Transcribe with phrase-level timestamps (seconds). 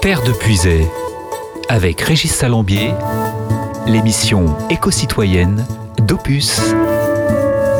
[0.00, 0.90] Terre de Puisay,
[1.68, 2.94] avec Régis Salambier,
[3.86, 5.66] l'émission éco-citoyenne
[5.98, 6.58] d'Opus.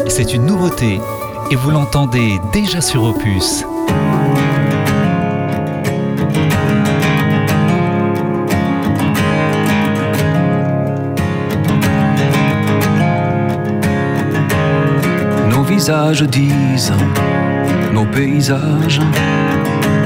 [0.06, 1.01] C'est une nouveauté
[1.51, 3.64] et vous l'entendez déjà sur Opus.
[15.48, 16.92] Nos visages disent,
[17.95, 19.00] nos paysages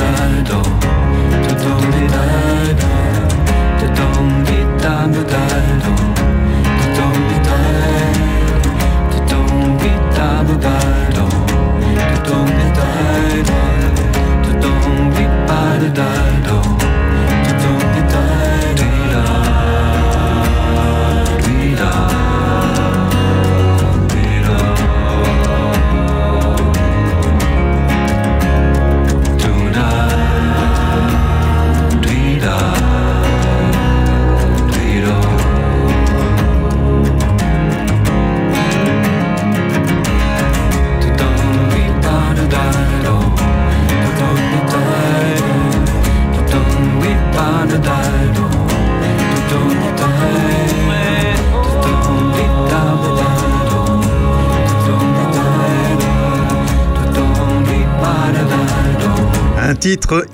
[0.00, 2.07] I don't.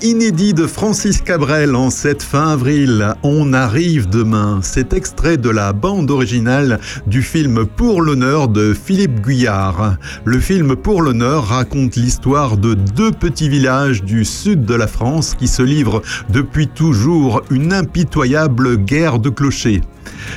[0.01, 3.13] Inédit de Francis Cabrel en cette fin avril.
[3.23, 4.59] On arrive demain.
[4.61, 9.97] C'est extrait de la bande originale du film Pour l'honneur de Philippe Guyard.
[10.23, 15.35] Le film Pour l'honneur raconte l'histoire de deux petits villages du sud de la France
[15.37, 19.81] qui se livrent depuis toujours une impitoyable guerre de clochers.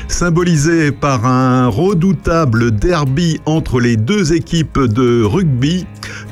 [0.08, 5.86] Symbolisé par un redoutable derby entre les deux équipes de rugby,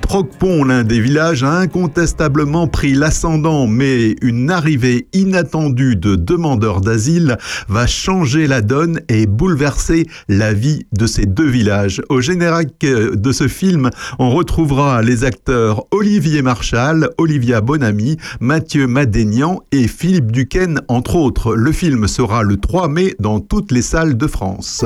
[0.06, 7.36] Procpont, l'un des villages, a incontestablement pris l'ascendant, mais une arrivée inattendue de demandeurs d'asile
[7.68, 12.00] va changer la donne et bouleverser la vie de ces deux villages.
[12.08, 19.60] Au générique de ce film, on retrouvera les acteurs Olivier Marchal, Olivia Bonamy, Mathieu Madénian
[19.72, 21.56] et Philippe Duquesne, entre autres.
[21.56, 24.84] Le film sera le 3 mai dans toutes les salles de France.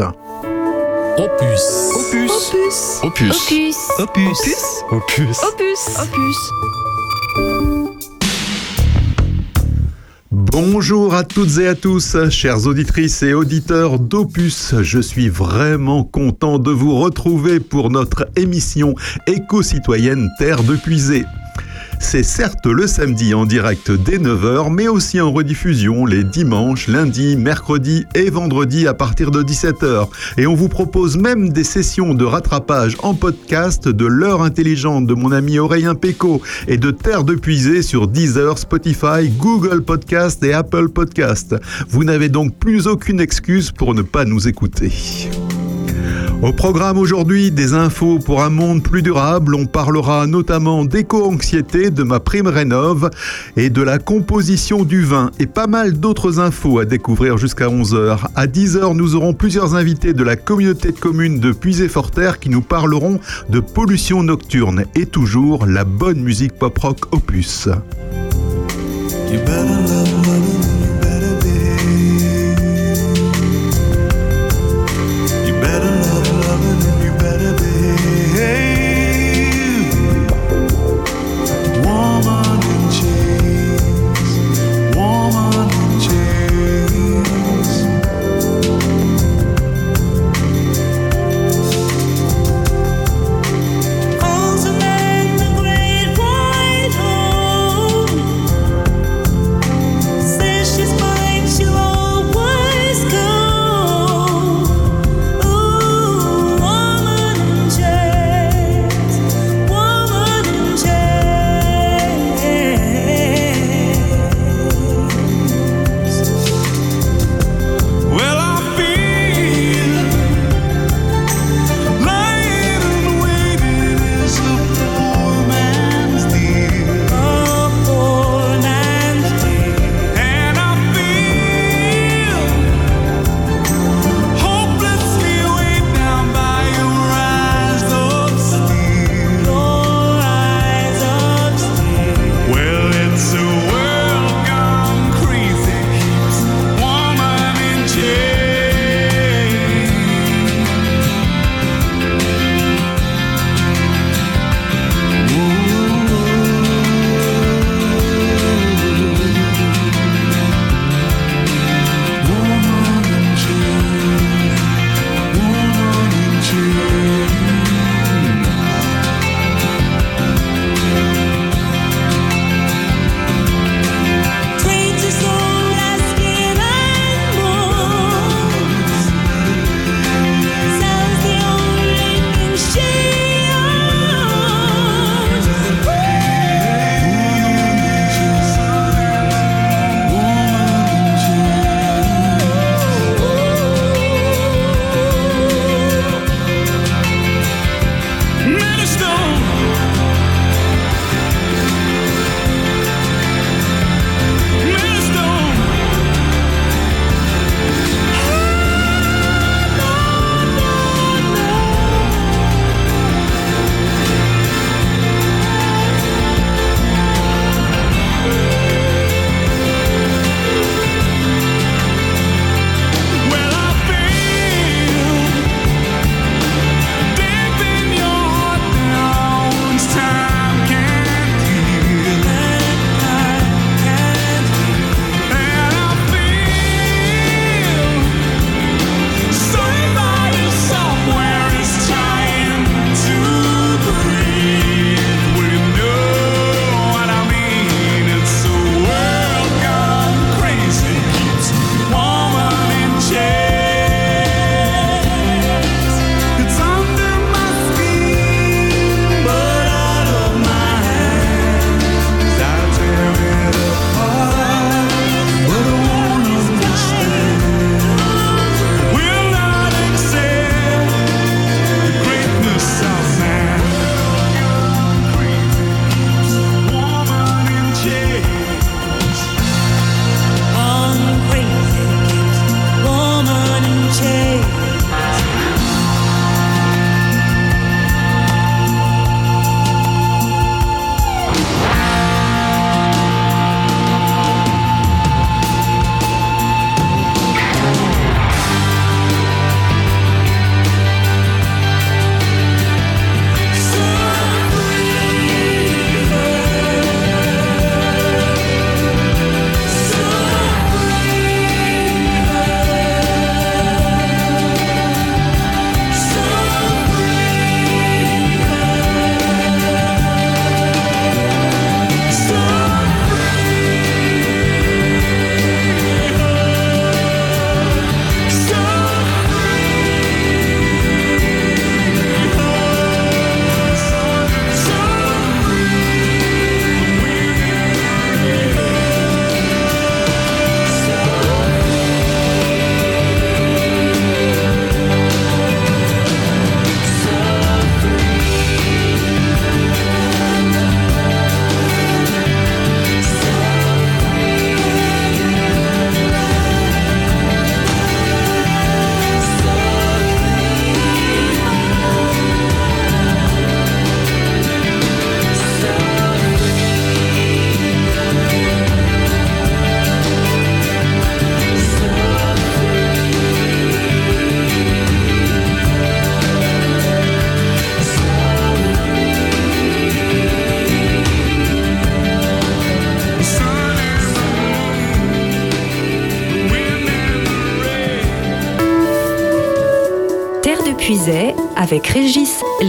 [1.21, 1.93] Opus.
[1.95, 2.33] Opus.
[2.33, 3.01] Opus.
[3.03, 3.37] Opus.
[3.99, 4.39] Opus.
[4.91, 5.43] Opus.
[5.43, 5.81] Opus.
[6.01, 6.39] Opus.
[10.31, 14.77] Bonjour à toutes et à tous, chères auditrices et auditeurs d'Opus.
[14.81, 18.95] Je suis vraiment content de vous retrouver pour notre émission
[19.27, 21.27] éco-citoyenne Terre de Puisée.
[22.03, 27.37] C'est certes le samedi en direct dès 9h, mais aussi en rediffusion les dimanches, lundis,
[27.37, 30.09] mercredis et vendredis à partir de 17h.
[30.39, 35.15] Et on vous propose même des sessions de rattrapage en podcast de l'heure intelligente de
[35.15, 40.53] mon ami Aurélien Péco et de Terre de Puisée sur Deezer, Spotify, Google Podcast et
[40.53, 41.55] Apple Podcast.
[41.91, 44.91] Vous n'avez donc plus aucune excuse pour ne pas nous écouter.
[46.43, 49.55] Au programme aujourd'hui, des infos pour un monde plus durable.
[49.55, 53.11] On parlera notamment d'éco-anxiété, de ma prime rénov
[53.59, 58.21] et de la composition du vin et pas mal d'autres infos à découvrir jusqu'à 11h.
[58.35, 62.63] À 10h, nous aurons plusieurs invités de la communauté de communes de Puisé-Forterre qui nous
[62.63, 63.21] parleront
[63.51, 67.69] de pollution nocturne et toujours la bonne musique pop-rock opus.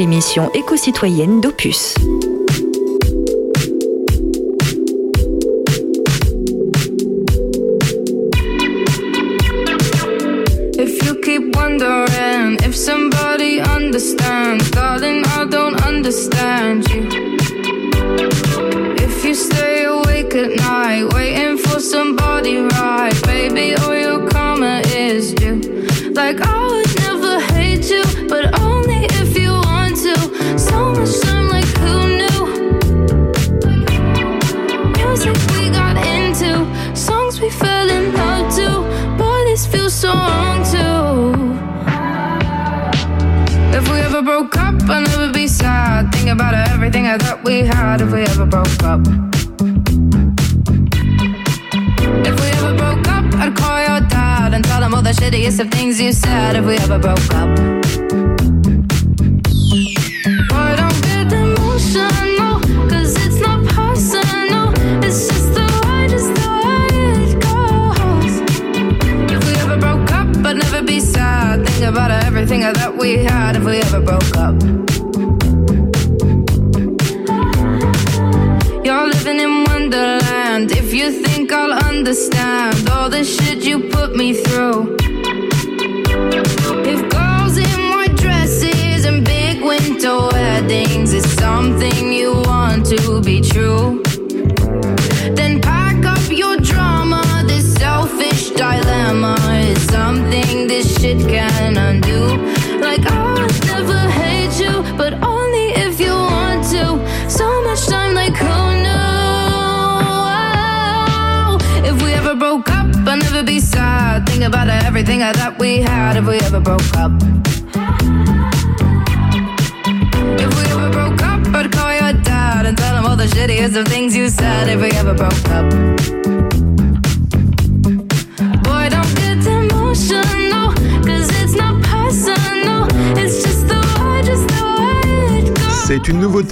[0.01, 1.93] L'émission éco-citoyenne d'Opus.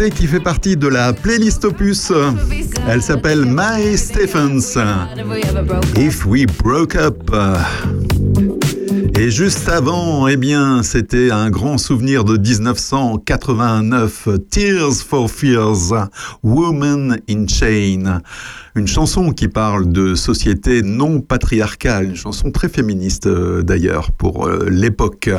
[0.10, 2.12] Qui fait partie de la playlist Opus.
[2.88, 4.78] Elle s'appelle Mae Stephens.
[5.16, 5.98] If we ever broke up.
[5.98, 7.32] If We Broke Up.
[9.20, 16.08] Et juste avant, eh bien, c'était un grand souvenir de 1989, Tears for Fears,
[16.44, 18.22] Woman in Chain.
[18.76, 24.48] Une chanson qui parle de société non patriarcale, une chanson très féministe euh, d'ailleurs pour
[24.48, 25.30] euh, l'époque.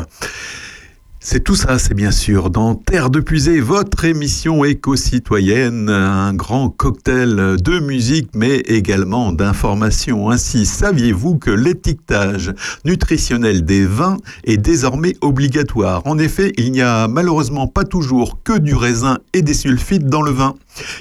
[1.32, 6.70] C'est tout ça, c'est bien sûr dans Terre de Puisée, votre émission éco-citoyenne, un grand
[6.70, 10.28] cocktail de musique mais également d'informations.
[10.28, 12.52] Ainsi, saviez-vous que l'étiquetage
[12.84, 16.02] nutritionnel des vins est désormais obligatoire?
[16.04, 20.22] En effet, il n'y a malheureusement pas toujours que du raisin et des sulfites dans
[20.22, 20.56] le vin.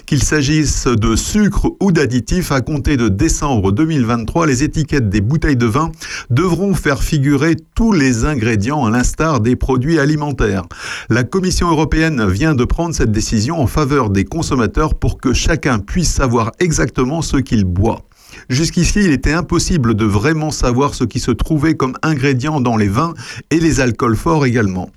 [0.05, 5.57] Qu'il s'agisse de sucre ou d'additifs, à compter de décembre 2023, les étiquettes des bouteilles
[5.57, 5.91] de vin
[6.29, 10.63] devront faire figurer tous les ingrédients à l'instar des produits alimentaires.
[11.09, 15.79] La Commission européenne vient de prendre cette décision en faveur des consommateurs pour que chacun
[15.79, 18.05] puisse savoir exactement ce qu'il boit.
[18.49, 22.87] Jusqu'ici, il était impossible de vraiment savoir ce qui se trouvait comme ingrédient dans les
[22.87, 23.13] vins
[23.49, 24.89] et les alcools forts également.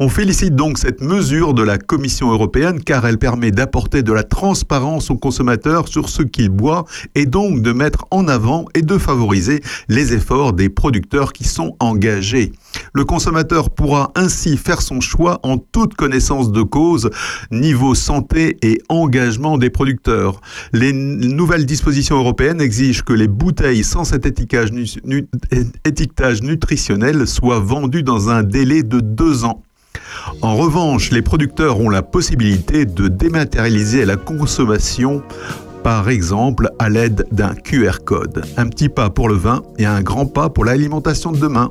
[0.00, 4.22] On félicite donc cette mesure de la Commission européenne car elle permet d'apporter de la
[4.22, 6.84] transparence aux consommateurs sur ce qu'ils boivent
[7.14, 11.76] et donc de mettre en avant et de favoriser les efforts des producteurs qui sont
[11.80, 12.52] engagés.
[12.92, 17.10] Le consommateur pourra ainsi faire son choix en toute connaissance de cause,
[17.50, 20.40] niveau santé et engagement des producteurs.
[20.72, 24.70] Les nouvelles dispositions européennes exigent que les bouteilles sans cet étiquetage,
[25.84, 29.57] étiquetage nutritionnel soient vendues dans un délai de deux ans.
[30.42, 35.22] En revanche, les producteurs ont la possibilité de dématérialiser la consommation
[35.82, 38.44] par exemple à l'aide d'un QR code.
[38.56, 41.70] Un petit pas pour le vin et un grand pas pour l'alimentation de demain.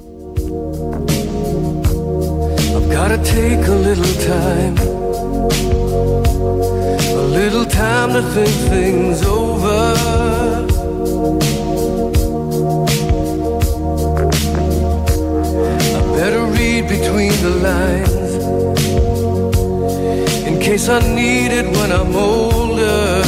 [20.78, 23.22] Case I need it when I'm older.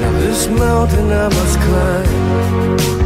[0.00, 2.99] Now this mountain I must climb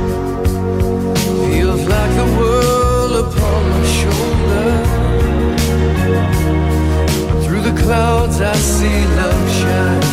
[7.77, 10.05] clouds I see love shine.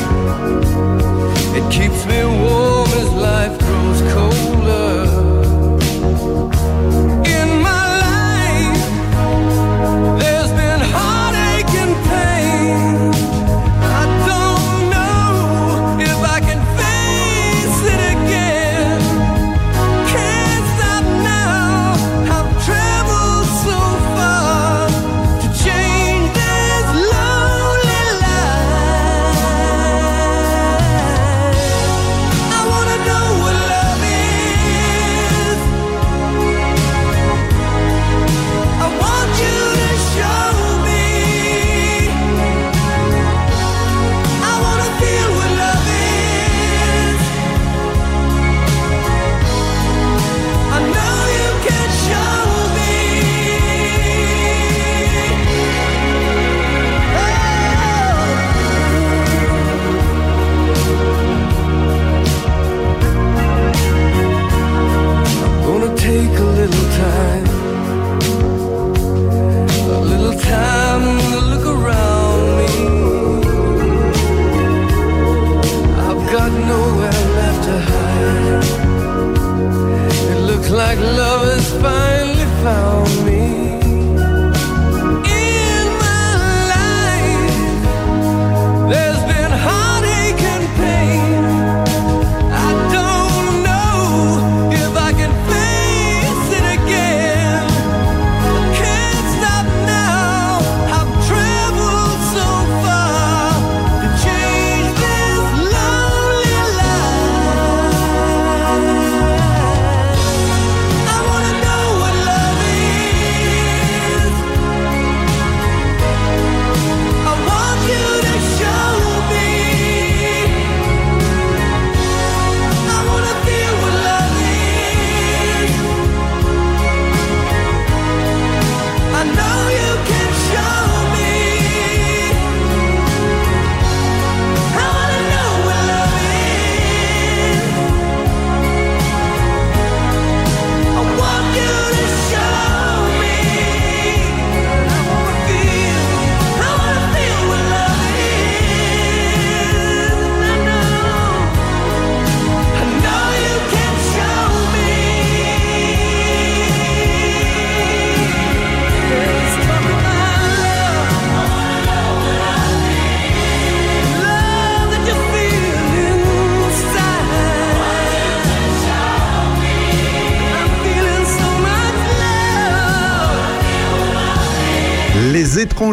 [1.58, 3.61] It keeps me warm as life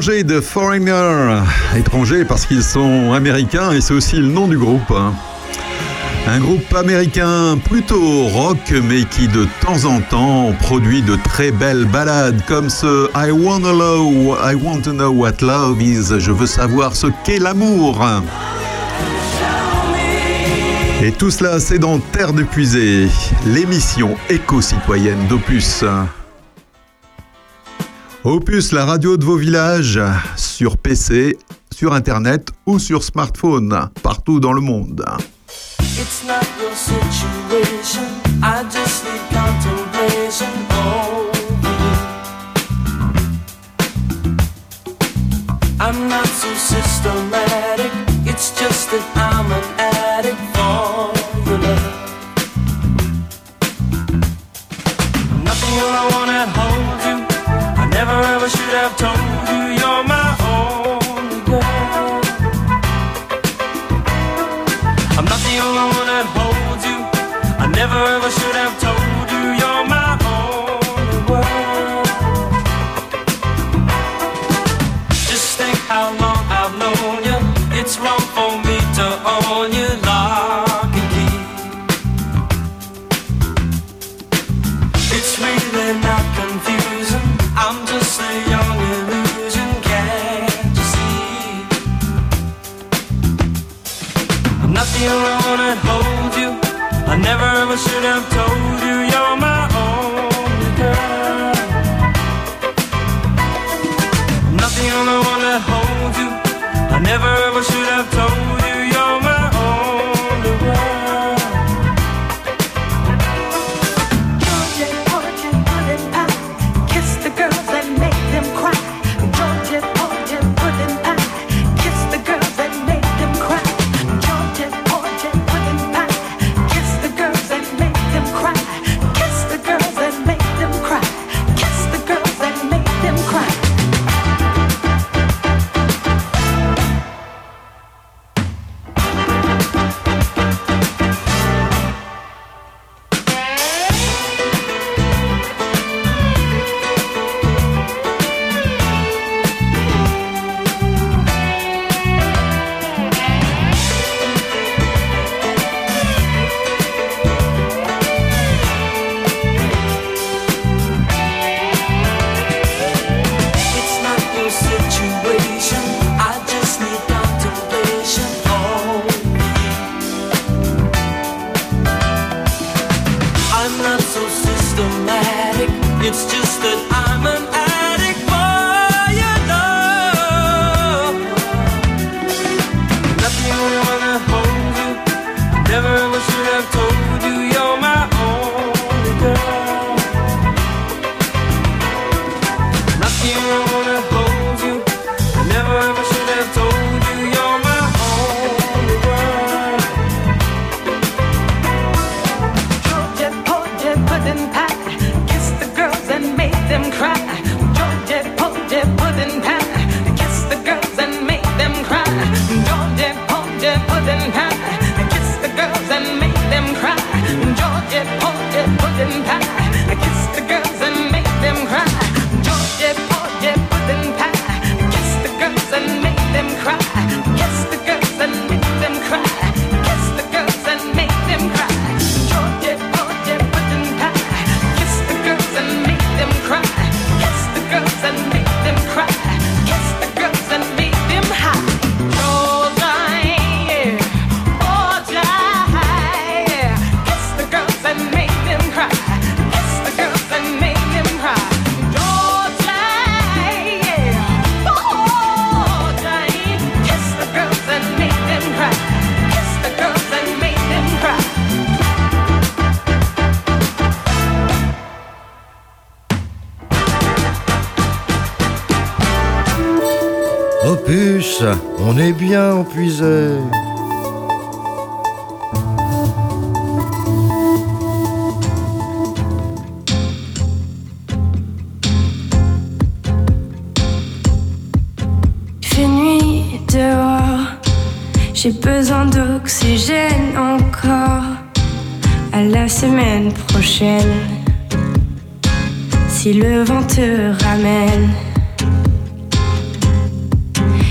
[0.08, 1.42] de Foreigner.
[1.76, 4.90] étrangers parce qu'ils sont américains et c'est aussi le nom du groupe.
[4.90, 5.12] Hein.
[6.26, 11.84] Un groupe américain plutôt rock, mais qui de temps en temps produit de très belles
[11.84, 16.18] ballades, comme ce I Wanna Know, I Want to Know What Love Is.
[16.18, 18.02] Je veux savoir ce qu'est l'amour.
[21.02, 23.08] Et tout cela, c'est dans Terre d'Epuisé,
[23.44, 25.84] l'émission éco-citoyenne d'Opus.
[28.28, 29.98] Opus, la radio de vos villages,
[30.36, 31.38] sur PC,
[31.74, 35.02] sur Internet ou sur smartphone, partout dans le monde.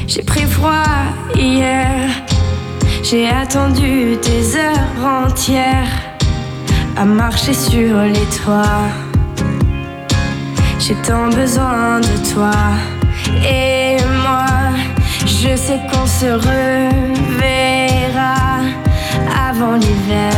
[0.07, 0.71] J'ai pris froid
[1.35, 2.09] hier,
[3.03, 5.91] j'ai attendu des heures entières
[6.95, 8.87] à marcher sur les toits.
[10.79, 12.55] J'ai tant besoin de toi
[13.43, 14.45] et moi,
[15.25, 17.59] je sais qu'on se reverra
[19.49, 20.36] avant l'hiver.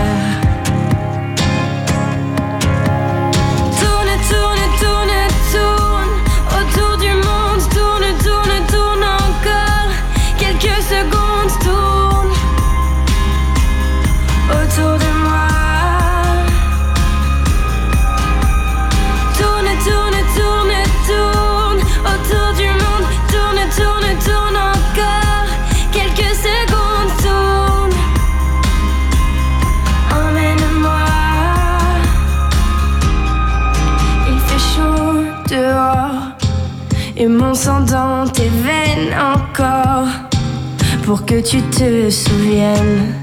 [41.29, 43.13] Que tu te souviennes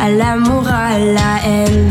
[0.00, 1.90] à l'amour, à la haine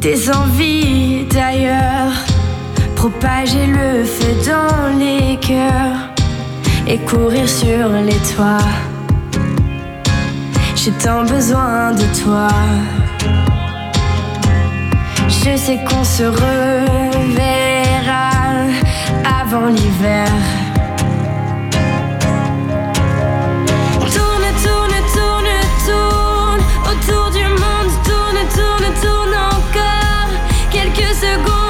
[0.00, 2.12] tes envies d'ailleurs,
[2.94, 6.14] propager le feu dans les cœurs
[6.86, 8.70] et courir sur les toits.
[10.76, 12.46] J'ai tant besoin de toi.
[15.26, 18.30] Je sais qu'on se reverra
[19.42, 20.28] avant l'hiver.
[31.20, 31.67] Quelques secondes,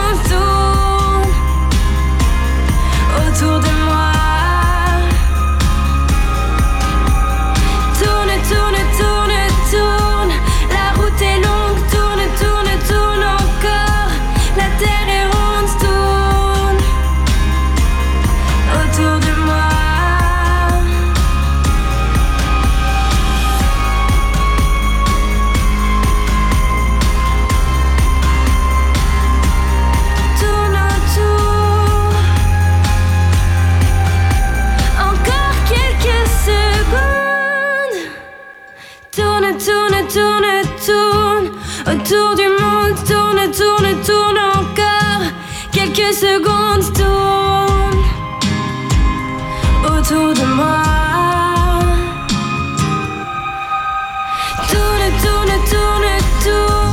[49.85, 50.83] Autour de moi.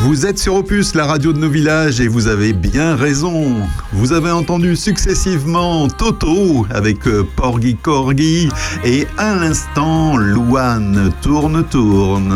[0.03, 3.55] Vous êtes sur Opus, la radio de nos villages, et vous avez bien raison.
[3.91, 8.49] Vous avez entendu successivement Toto avec euh, Porgy Corgi
[8.83, 12.33] et à l'instant Louane Tourne Tourne.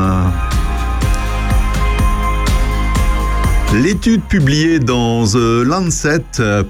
[3.72, 6.24] L'étude publiée dans The Lancet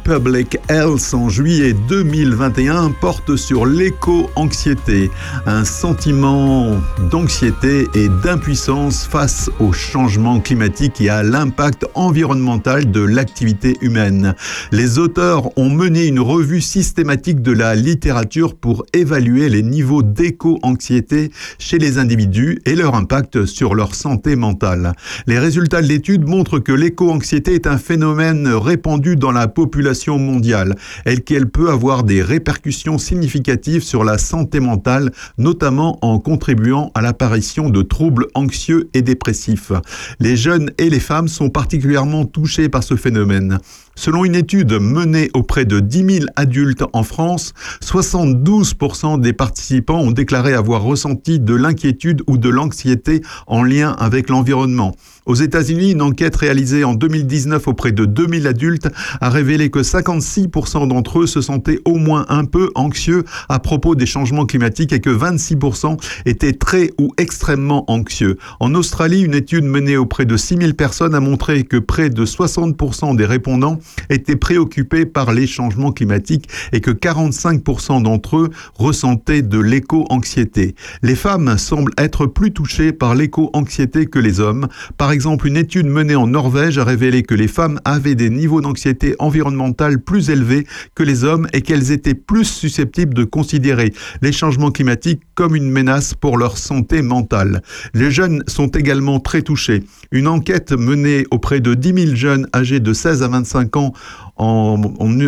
[0.03, 5.09] Public Health en juillet 2021 porte sur l'éco-anxiété,
[5.45, 6.75] un sentiment
[7.09, 14.35] d'anxiété et d'impuissance face au changement climatique et à l'impact environnemental de l'activité humaine.
[14.73, 21.31] Les auteurs ont mené une revue systématique de la littérature pour évaluer les niveaux d'éco-anxiété
[21.59, 24.91] chez les individus et leur impact sur leur santé mentale.
[25.27, 30.75] Les résultats de l'étude montrent que l'éco-anxiété est un phénomène répandu dans la population mondiale
[31.05, 37.01] et qu'elle peut avoir des répercussions significatives sur la santé mentale, notamment en contribuant à
[37.01, 39.71] l'apparition de troubles anxieux et dépressifs.
[40.19, 43.59] Les jeunes et les femmes sont particulièrement touchés par ce phénomène.
[43.99, 50.11] Selon une étude menée auprès de 10 000 adultes en France, 72% des participants ont
[50.11, 54.95] déclaré avoir ressenti de l'inquiétude ou de l'anxiété en lien avec l'environnement.
[55.25, 58.87] Aux États-Unis, une enquête réalisée en 2019 auprès de 2000 adultes
[59.19, 63.95] a révélé que 56% d'entre eux se sentaient au moins un peu anxieux à propos
[63.95, 68.37] des changements climatiques et que 26% étaient très ou extrêmement anxieux.
[68.61, 73.15] En Australie, une étude menée auprès de 6000 personnes a montré que près de 60%
[73.17, 73.77] des répondants
[74.09, 80.75] étaient préoccupés par les changements climatiques et que 45% d'entre eux ressentaient de l'éco-anxiété.
[81.01, 84.67] Les femmes semblent être plus touchées par l'éco-anxiété que les hommes.
[84.97, 88.61] Par exemple, une étude menée en Norvège a révélé que les femmes avaient des niveaux
[88.61, 94.31] d'anxiété environnementale plus élevés que les hommes et qu'elles étaient plus susceptibles de considérer les
[94.31, 97.61] changements climatiques comme une menace pour leur santé mentale.
[97.93, 99.83] Les jeunes sont également très touchés.
[100.11, 103.93] Une enquête menée auprès de 10 000 jeunes âgés de 16 à 25 ans
[104.37, 104.81] en,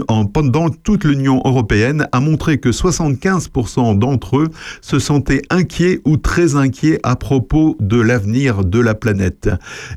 [0.08, 4.48] en, pendant toute l'Union européenne a montré que 75% d'entre eux
[4.82, 9.50] se sentaient inquiets ou très inquiets à propos de l'avenir de la planète.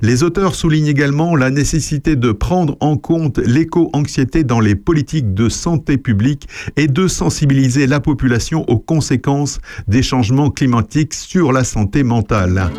[0.03, 5.49] Les auteurs soulignent également la nécessité de prendre en compte l'éco-anxiété dans les politiques de
[5.49, 12.03] santé publique et de sensibiliser la population aux conséquences des changements climatiques sur la santé
[12.03, 12.71] mentale.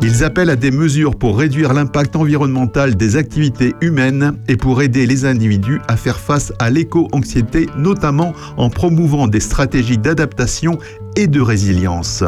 [0.00, 5.06] Ils appellent à des mesures pour réduire l'impact environnemental des activités humaines et pour aider
[5.06, 10.78] les individus à faire face à l'éco-anxiété, notamment en promouvant des stratégies d'adaptation
[11.16, 12.22] et de résilience.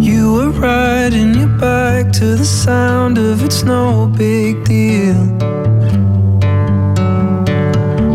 [0.00, 1.48] You riding your
[2.12, 5.16] to the sound of it's no big deal.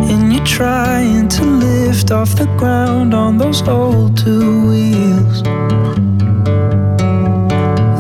[0.09, 1.58] And you're trying to
[1.99, 5.41] lift off the ground on those old two wheels.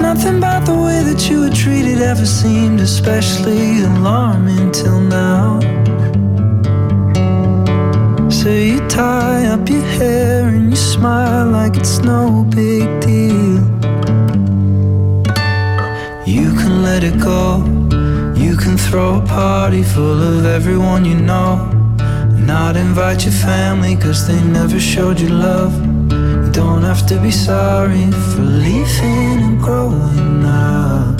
[0.01, 5.59] Nothing about the way that you were treated ever seemed especially alarming till now.
[8.29, 13.59] So you tie up your hair and you smile like it's no big deal.
[16.25, 17.65] You can let it go.
[18.43, 21.78] You can throw a party full of everyone you know.
[22.49, 25.71] Not invite your family cause they never showed you love.
[26.11, 31.15] You don't have to be sorry for leaving and growing up.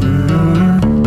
[0.00, 1.02] Mm-hmm.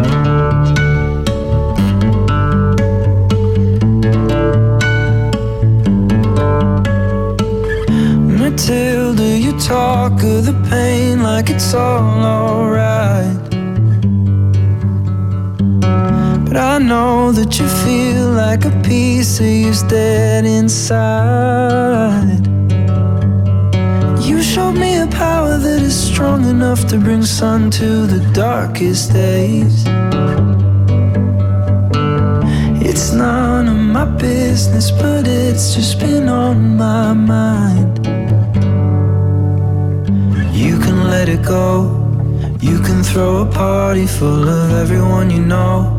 [8.38, 13.49] Matilda, you talk of the pain like it's all alright.
[16.50, 22.42] But I know that you feel like a piece of you's dead inside.
[24.20, 29.14] You showed me a power that is strong enough to bring sun to the darkest
[29.14, 29.84] days.
[32.82, 38.00] It's none of my business, but it's just been on my mind.
[40.52, 41.96] You can let it go.
[42.60, 45.99] You can throw a party full of everyone you know.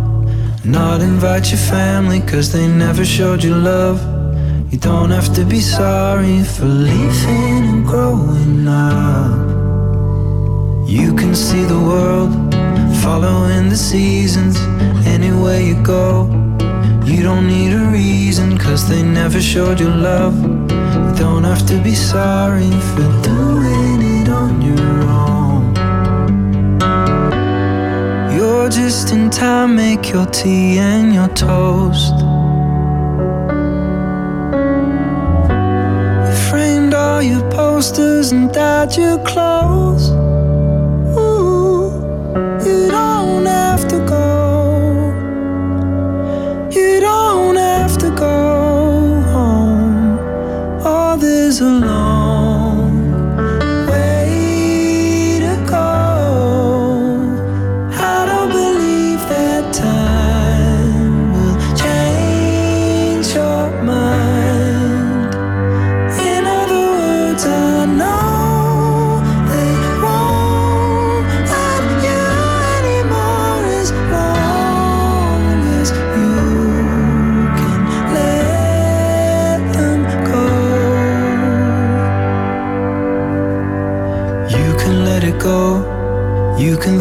[0.64, 3.98] Not invite your family cause they never showed you love.
[4.70, 9.48] You don't have to be sorry for leaving and growing up.
[10.86, 12.32] You can see the world
[13.02, 14.58] following the seasons
[15.06, 16.26] anywhere you go.
[17.06, 20.38] You don't need a reason cause they never showed you love.
[20.42, 25.29] You don't have to be sorry for doing it on your own.
[28.70, 32.14] Just in time, make your tea and your toast.
[36.26, 40.19] You framed all your posters and dyed your clothes.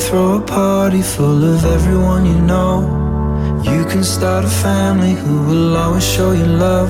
[0.09, 2.81] Throw a party full of everyone you know.
[3.63, 6.89] You can start a family who will always show you love.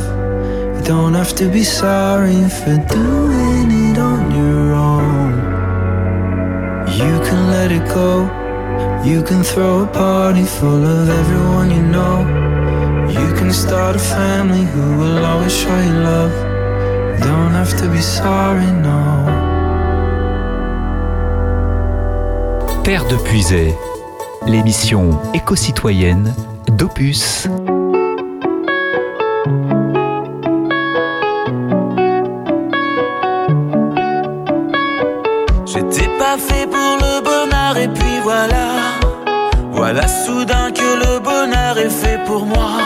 [0.75, 5.31] You don't have to be sorry for doing it on your own.
[7.01, 8.11] You can let it go.
[9.03, 12.15] You can throw a party full of everyone you know.
[13.09, 16.33] You can start a family who will always show you love.
[17.19, 19.48] You don't have to be sorry, no.
[22.83, 23.75] Terre de Puisay,
[24.47, 26.33] l'émission éco-citoyenne
[26.69, 27.47] d'Opus.
[35.65, 38.67] J'étais pas fait pour le bonheur et puis voilà.
[39.71, 42.77] Voilà soudain que le bonheur est fait pour moi.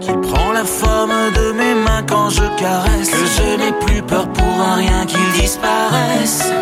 [0.00, 3.10] Qu'il prend la forme de mes mains quand je caresse.
[3.10, 6.52] Que je n'ai plus peur pour un rien qu'il disparaisse.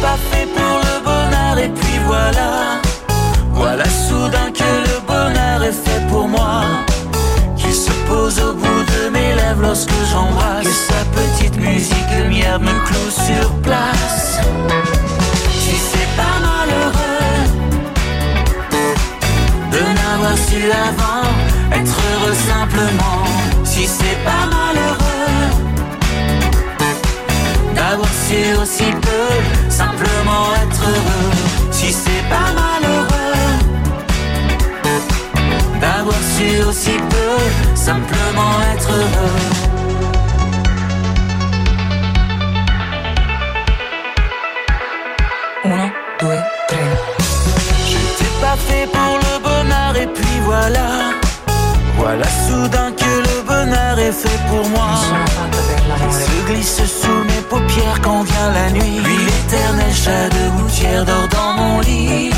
[0.00, 2.80] Pas fait pour le bonheur et puis voilà.
[3.52, 6.62] Voilà soudain que le bonheur est fait pour moi.
[7.56, 10.64] Qu'il se pose au bout de mes lèvres lorsque j'embrasse.
[10.64, 14.38] Que sa petite musique lumière me cloue sur place.
[15.50, 17.44] Si c'est pas malheureux
[19.72, 21.26] de n'avoir su avant
[21.72, 23.24] être heureux simplement.
[23.64, 24.97] Si c'est pas malheureux
[28.28, 29.26] su aussi peu
[29.70, 31.30] simplement être heureux.
[31.70, 33.54] Si c'est pas malheureux
[35.80, 37.34] d'avoir su aussi peu
[37.74, 39.58] simplement être heureux.
[47.88, 51.27] J'étais pas fait pour le bonheur et puis voilà.
[52.10, 54.92] Voilà soudain que le bonheur est fait pour moi.
[56.06, 59.02] Il se glisse sous mes paupières quand vient la nuit.
[59.04, 62.30] Puis l'éternel chat de gouttière dort dans mon lit.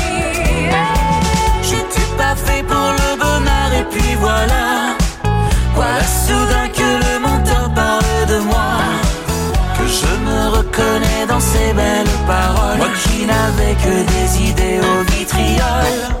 [1.63, 4.97] J'étais pas fait pour le bonheur et puis voilà.
[5.73, 8.73] Voilà soudain que le menteur parle de moi.
[9.77, 12.77] Que je me reconnais dans ces belles paroles.
[12.77, 16.20] Moi qui n'avais que des idées au vitriol.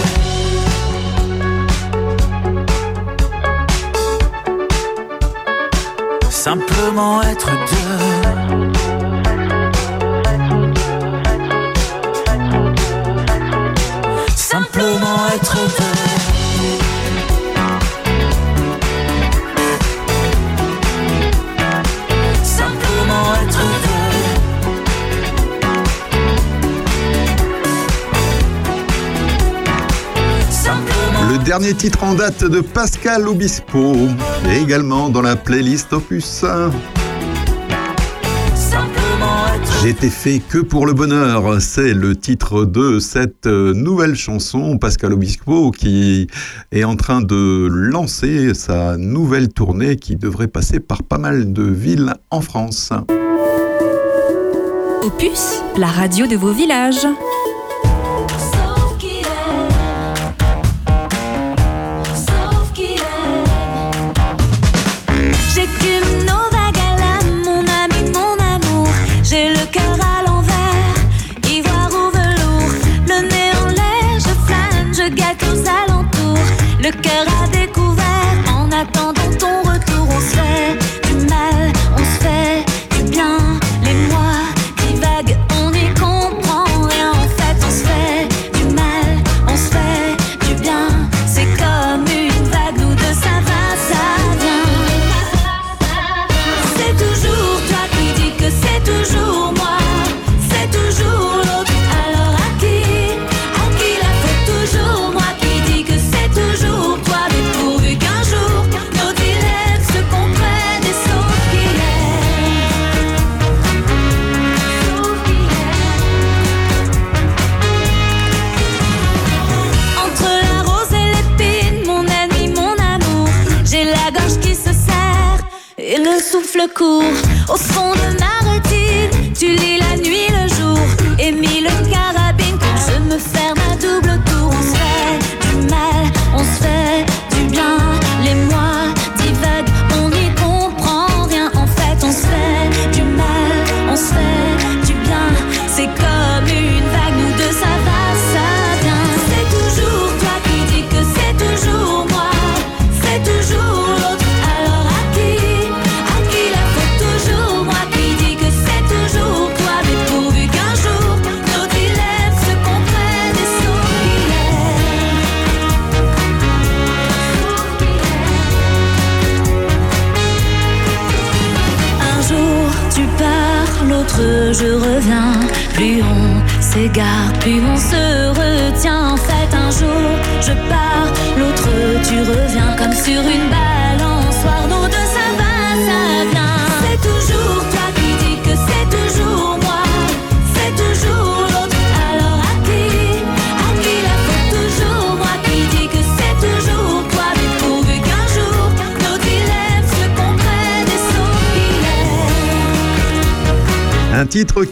[6.51, 8.75] Simplement être deux.
[14.35, 16.00] Simplement être deux.
[31.51, 33.93] Dernier titre en date de Pascal Obispo,
[34.49, 36.45] et également dans la playlist Opus.
[39.83, 44.77] J'étais fait que pour le bonheur, c'est le titre de cette nouvelle chanson.
[44.77, 46.27] Pascal Obispo qui
[46.71, 51.63] est en train de lancer sa nouvelle tournée qui devrait passer par pas mal de
[51.63, 52.93] villes en France.
[55.03, 57.05] Opus, la radio de vos villages.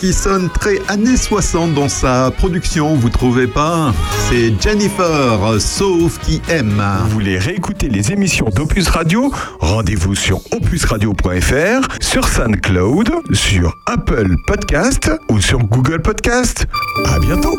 [0.09, 3.93] Qui sonne très années 60 dans sa production, vous trouvez pas?
[4.27, 6.81] C'est Jennifer, sauf qui aime.
[7.03, 9.31] Vous voulez réécouter les émissions d'Opus Radio?
[9.59, 16.65] Rendez-vous sur opusradio.fr, sur SoundCloud, sur Apple Podcast ou sur Google Podcast.
[17.05, 17.55] À bientôt.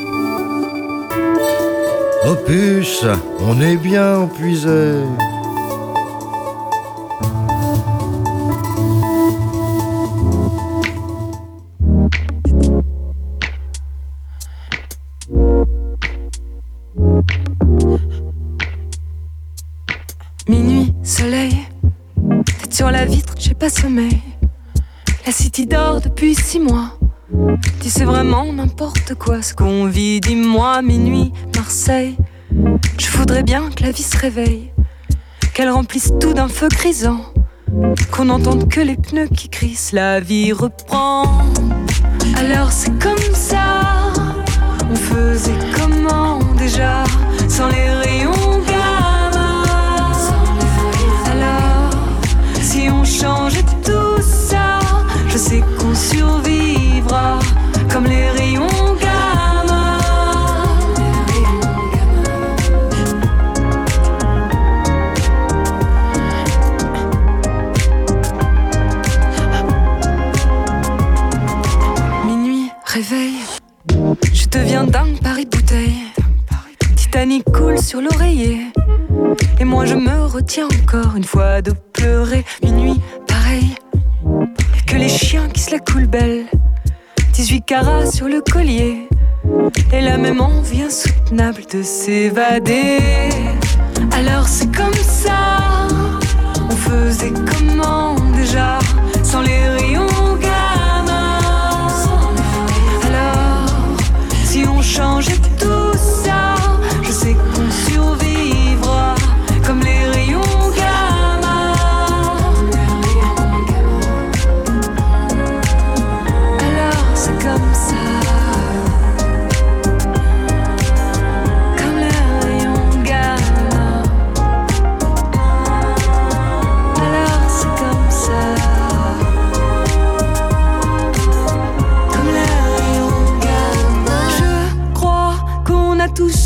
[2.26, 3.05] Opus,
[3.38, 5.05] on est bien épuisé.
[29.43, 32.16] Ce qu'on vit, dis-moi, minuit, Marseille.
[32.99, 34.72] Je voudrais bien que la vie se réveille,
[35.55, 37.20] qu'elle remplisse tout d'un feu grisant,
[38.11, 41.45] qu'on n'entende que les pneus qui crissent, la vie reprend.
[42.37, 44.12] Alors c'est comme ça,
[44.91, 47.05] on faisait comment déjà,
[47.49, 48.39] sans les rayons
[74.51, 76.03] deviens dingue Paris bouteille.
[76.96, 78.66] Titanic coule sur l'oreiller.
[79.59, 82.44] Et moi je me retiens encore une fois de pleurer.
[82.62, 83.74] Minuit, pareil.
[84.86, 86.46] Que les chiens qui se la coulent belle.
[87.32, 89.09] 18 carats sur le collier.
[89.92, 92.98] Et la même envie insoutenable de s'évader.
[94.12, 95.59] Alors c'est comme ça.
[96.70, 98.78] On faisait comment déjà
[99.22, 99.89] sans les rayons
[105.01, 105.49] si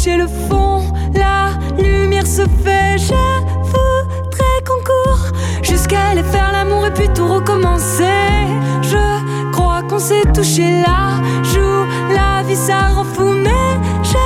[0.05, 0.83] a touché le fond.
[1.15, 1.51] La
[1.83, 2.99] lumière se fait.
[2.99, 3.15] Je
[3.63, 5.27] voudrais qu'on court
[5.63, 8.05] jusqu'à aller faire l'amour et puis tout recommencer.
[8.83, 11.21] Je crois qu'on s'est touché là.
[11.43, 13.33] Joue la vie, ça rend fou.
[13.33, 14.19] Mais je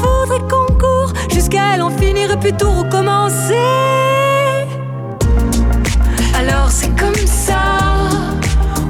[0.00, 3.54] voudrais qu'on court jusqu'à elle en finir et puis tout recommencer.
[6.38, 7.62] Alors c'est comme ça.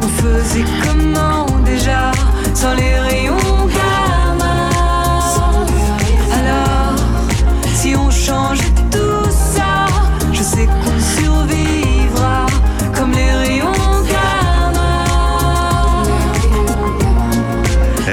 [0.02, 2.10] On faisait comment déjà
[2.54, 3.21] sans les rayons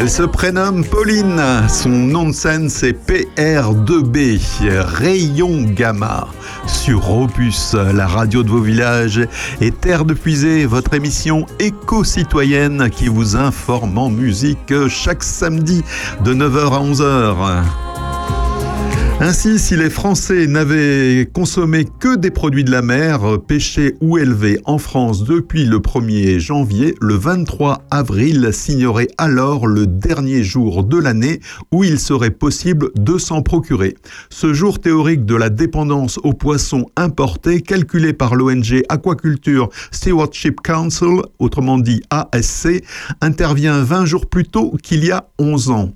[0.10, 1.40] Elle se prénomme Pauline,
[1.70, 4.42] son nom de scène c'est PR2B,
[4.80, 6.28] Rayon Gamma.
[6.66, 9.22] Sur Opus, la radio de vos villages
[9.62, 15.84] et Terre de Puisée, votre émission éco-citoyenne qui vous informe en musique chaque samedi
[16.26, 17.89] de 9h à 11h.
[19.22, 24.62] Ainsi, si les Français n'avaient consommé que des produits de la mer, pêchés ou élevés
[24.64, 30.98] en France depuis le 1er janvier, le 23 avril signerait alors le dernier jour de
[30.98, 31.42] l'année
[31.74, 33.98] où il serait possible de s'en procurer.
[34.30, 41.20] Ce jour théorique de la dépendance aux poissons importés, calculé par l'ONG Aquaculture Stewardship Council,
[41.40, 42.86] autrement dit ASC,
[43.20, 45.90] intervient 20 jours plus tôt qu'il y a 11 ans.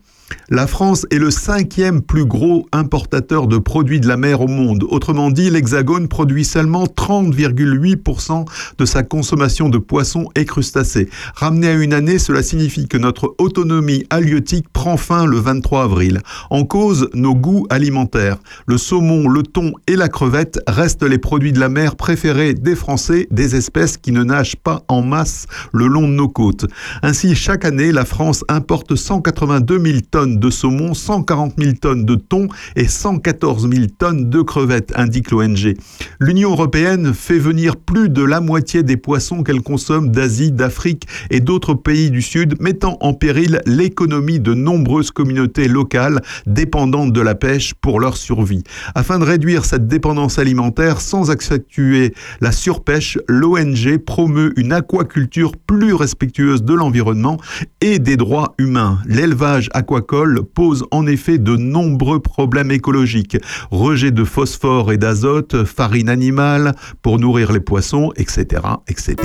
[0.50, 4.86] La France est le cinquième plus gros importateur de produits de la mer au monde.
[4.90, 8.46] Autrement dit, l'Hexagone produit seulement 30,8%
[8.78, 11.10] de sa consommation de poissons et crustacés.
[11.36, 16.22] Ramené à une année, cela signifie que notre autonomie halieutique prend fin le 23 avril.
[16.50, 18.38] En cause, nos goûts alimentaires.
[18.68, 22.76] Le saumon, le thon et la crevette restent les produits de la mer préférés des
[22.76, 26.66] Français, des espèces qui ne nagent pas en masse le long de nos côtes.
[27.02, 32.16] Ainsi, chaque année, la France importe 182 000 tonnes de saumon, 140 000 tonnes de
[32.16, 35.76] thon et 114 000 tonnes de crevettes, indique l'ONG.
[36.20, 41.40] L'Union européenne fait venir plus de la moitié des poissons qu'elle consomme d'Asie, d'Afrique et
[41.40, 47.36] d'autres pays du Sud, mettant en péril l'économie de nombreuses communautés locales dépendantes de la
[47.36, 48.64] pêche pour leur survie.
[48.96, 55.94] Afin de réduire cette dépendance alimentaire sans accentuer la surpêche, l'ONG promeut une aquaculture plus
[55.94, 57.38] respectueuse de l'environnement
[57.82, 59.00] et des droits humains.
[59.06, 60.13] L'élevage aquacole
[60.54, 63.38] pose en effet de nombreux problèmes écologiques.
[63.72, 68.62] Rejet de phosphore et d'azote, farine animale pour nourrir les poissons, etc.
[68.88, 69.16] etc.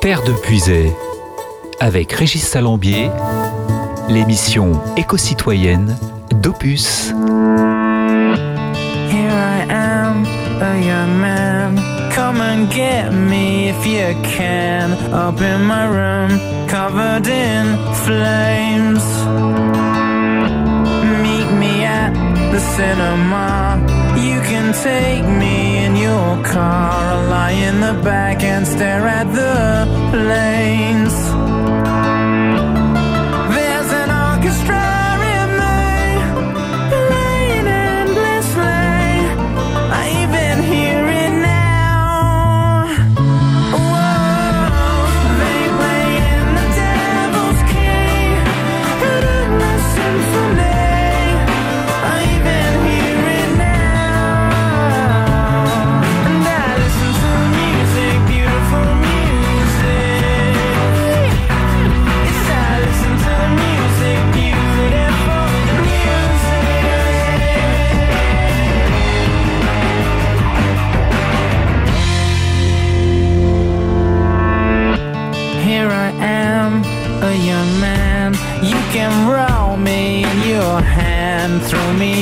[0.00, 0.92] Terre de Puisay,
[1.80, 3.10] avec Régis Salambier,
[4.08, 5.96] l'émission éco-citoyenne
[6.42, 7.12] d'Opus.
[9.10, 10.24] Here I am,
[10.60, 11.97] a young man.
[12.12, 14.92] Come and get me if you can.
[15.12, 16.32] Up in my room,
[16.68, 17.64] covered in
[18.04, 19.04] flames.
[21.24, 22.12] Meet me at
[22.52, 23.48] the cinema.
[24.16, 26.92] You can take me in your car.
[26.92, 31.37] I'll lie in the back and stare at the planes.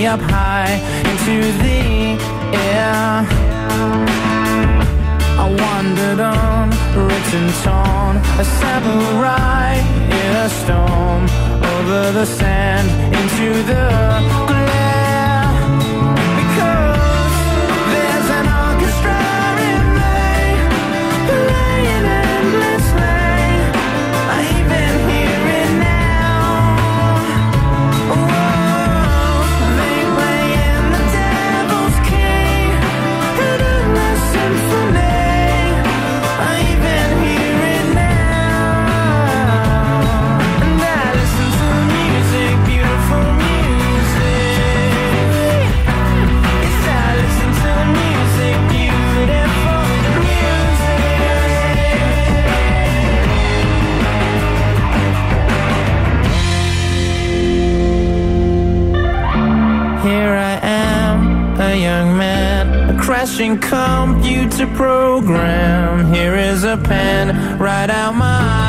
[0.06, 0.74] Up high
[1.10, 2.16] into the
[2.54, 3.26] air.
[5.42, 9.74] I wandered on, written torn, a samurai
[10.20, 11.22] in a storm,
[11.74, 14.75] over the sand, into the
[63.54, 66.12] computer program.
[66.12, 68.65] Here is a pen, write out my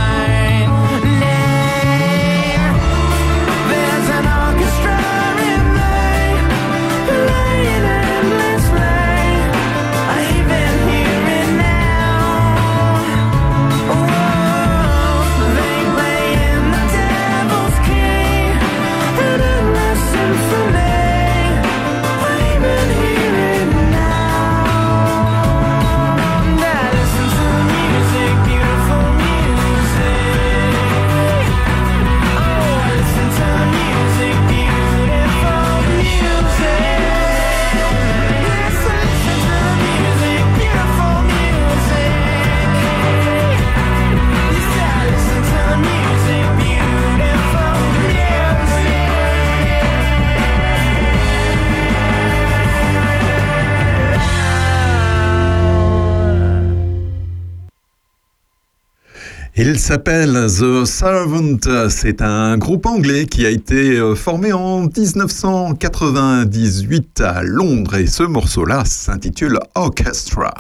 [59.59, 61.57] Il s'appelle The Servant.
[61.89, 68.21] C'est un groupe anglais qui a été euh, formé en 1998 à Londres et ce
[68.21, 70.53] morceau-là s'intitule Orchestra.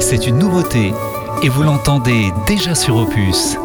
[0.00, 0.92] C'est une nouveauté
[1.44, 3.56] et vous l'entendez déjà sur Opus.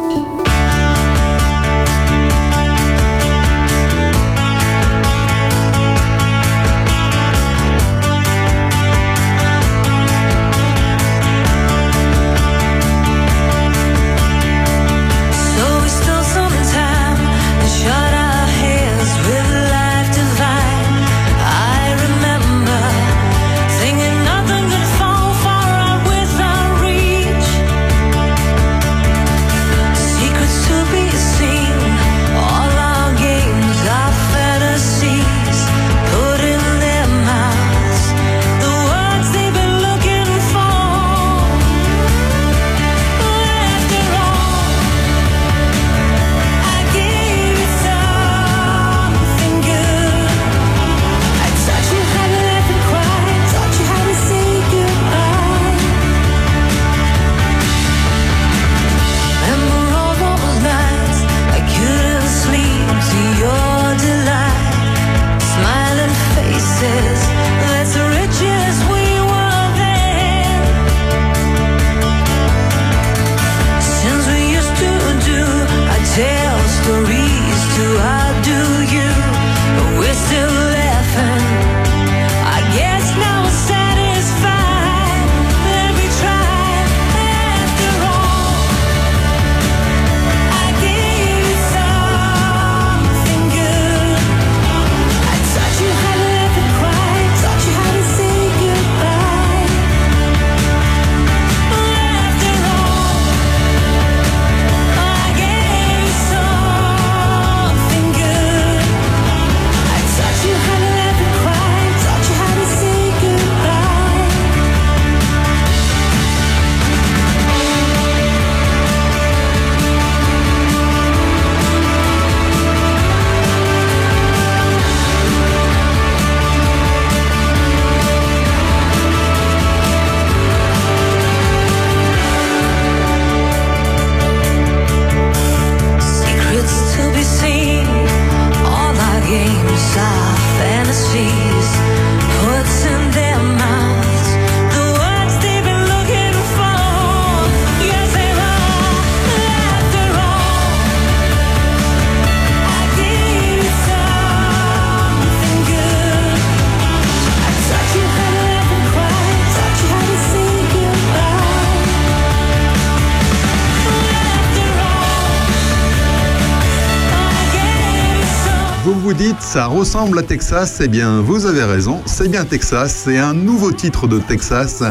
[169.55, 173.03] Ça ressemble à Texas Eh bien, vous avez raison, c'est bien Texas.
[173.05, 174.83] C'est un nouveau titre de Texas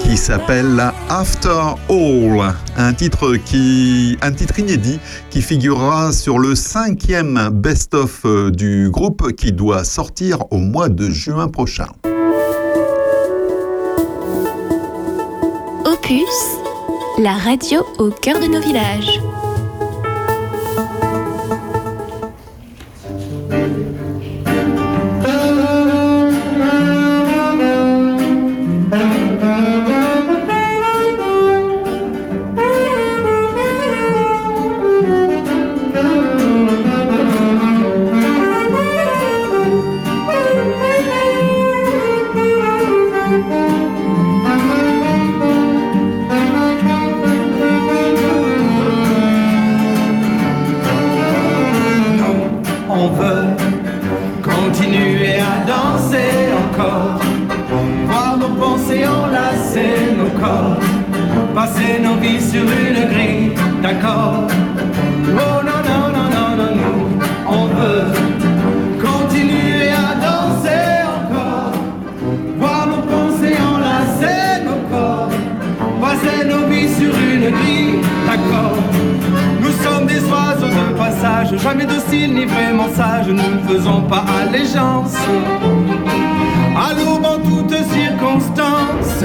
[0.00, 2.54] qui s'appelle After All.
[2.78, 4.98] Un titre, qui, un titre inédit
[5.28, 11.10] qui figurera sur le cinquième best-of euh, du groupe qui doit sortir au mois de
[11.10, 11.88] juin prochain.
[15.84, 16.22] Opus,
[17.18, 19.20] la radio au cœur de nos villages.
[54.76, 57.18] Continuer à danser encore,
[58.06, 60.78] voir nos pensées enlacer nos corps,
[61.54, 63.52] passer nos vies sur une grille
[63.82, 64.44] d'accord.
[65.28, 66.98] Oh non, non, non, non, non, non,
[67.48, 68.04] on veut
[69.00, 71.72] continuer à danser encore,
[72.58, 75.30] voir nos pensées enlacer nos corps,
[76.00, 79.05] passer nos vies sur une grille d'accord.
[79.76, 84.24] Nous sommes des oiseaux de passage, jamais dociles ni vraiment sages, nous ne faisons pas
[84.40, 85.14] allégeance.
[86.76, 89.24] À l'aube en toutes circonstances,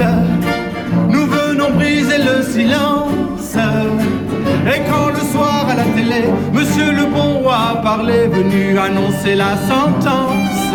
[1.08, 3.56] nous venons briser le silence.
[4.66, 9.56] Et quand le soir à la télé, Monsieur le bon roi parlait, venu annoncer la
[9.56, 10.72] sentence,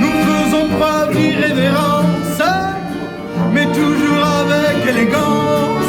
[0.00, 2.42] nous faisons preuve d'irrévérence,
[3.52, 5.79] mais toujours avec élégance.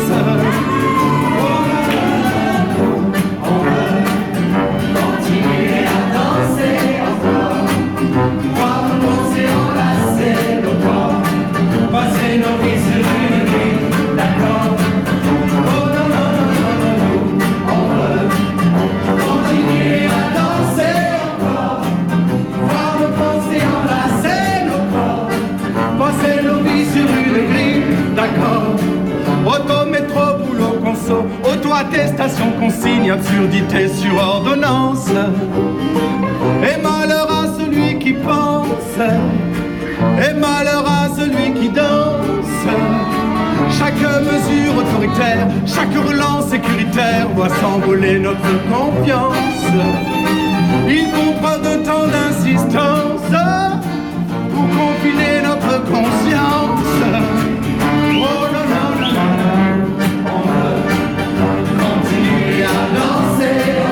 [31.81, 35.09] Auto-attestation, consigne, absurdité sur ordonnance.
[36.63, 42.65] Et malheur à celui qui pense, et malheur à celui qui danse.
[43.77, 49.35] Chaque mesure autoritaire, chaque relance sécuritaire voit s'envoler notre confiance.
[50.87, 53.21] Ils font preuve de tant d'insistance
[54.53, 56.90] pour confiner notre conscience.
[63.51, 63.90] Danser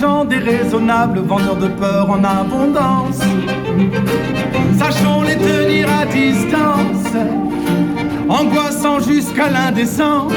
[0.00, 3.20] gens déraisonnables, vendeurs de peur en abondance.
[4.78, 7.12] Sachons les tenir à distance,
[8.28, 10.32] angoissant jusqu'à l'indécence.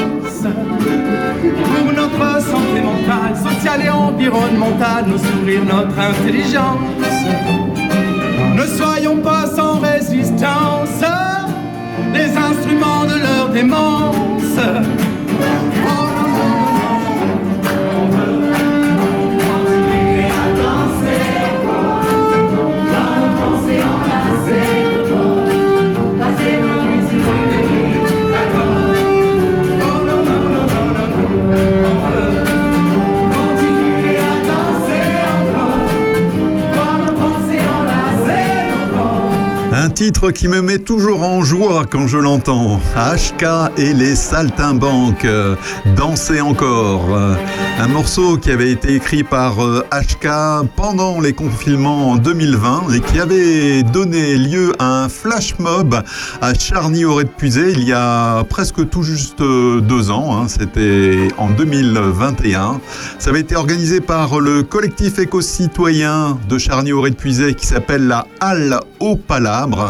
[1.72, 6.78] Pour notre santé mentale, sociale et environnementale, nos sourires, notre intelligence.
[8.54, 11.02] Ne soyons pas sans résistance,
[12.14, 15.11] les instruments de leur démence.
[39.92, 42.80] titre qui me met toujours en joie quand je l'entends.
[42.96, 43.44] HK
[43.76, 45.26] et les saltimbanques.
[45.96, 47.08] Danser encore.
[47.78, 53.00] Un morceau qui avait été écrit par euh, HK pendant les confinements en 2020 et
[53.00, 56.02] qui avait donné lieu à un flash mob
[56.40, 60.36] à charny aurait puisé il y a presque tout juste euh, deux ans.
[60.36, 60.48] Hein.
[60.48, 62.80] C'était en 2021.
[63.18, 68.26] Ça avait été organisé par le collectif éco-citoyen de charny aurait puisé qui s'appelle la
[68.40, 69.81] Halle aux Palabres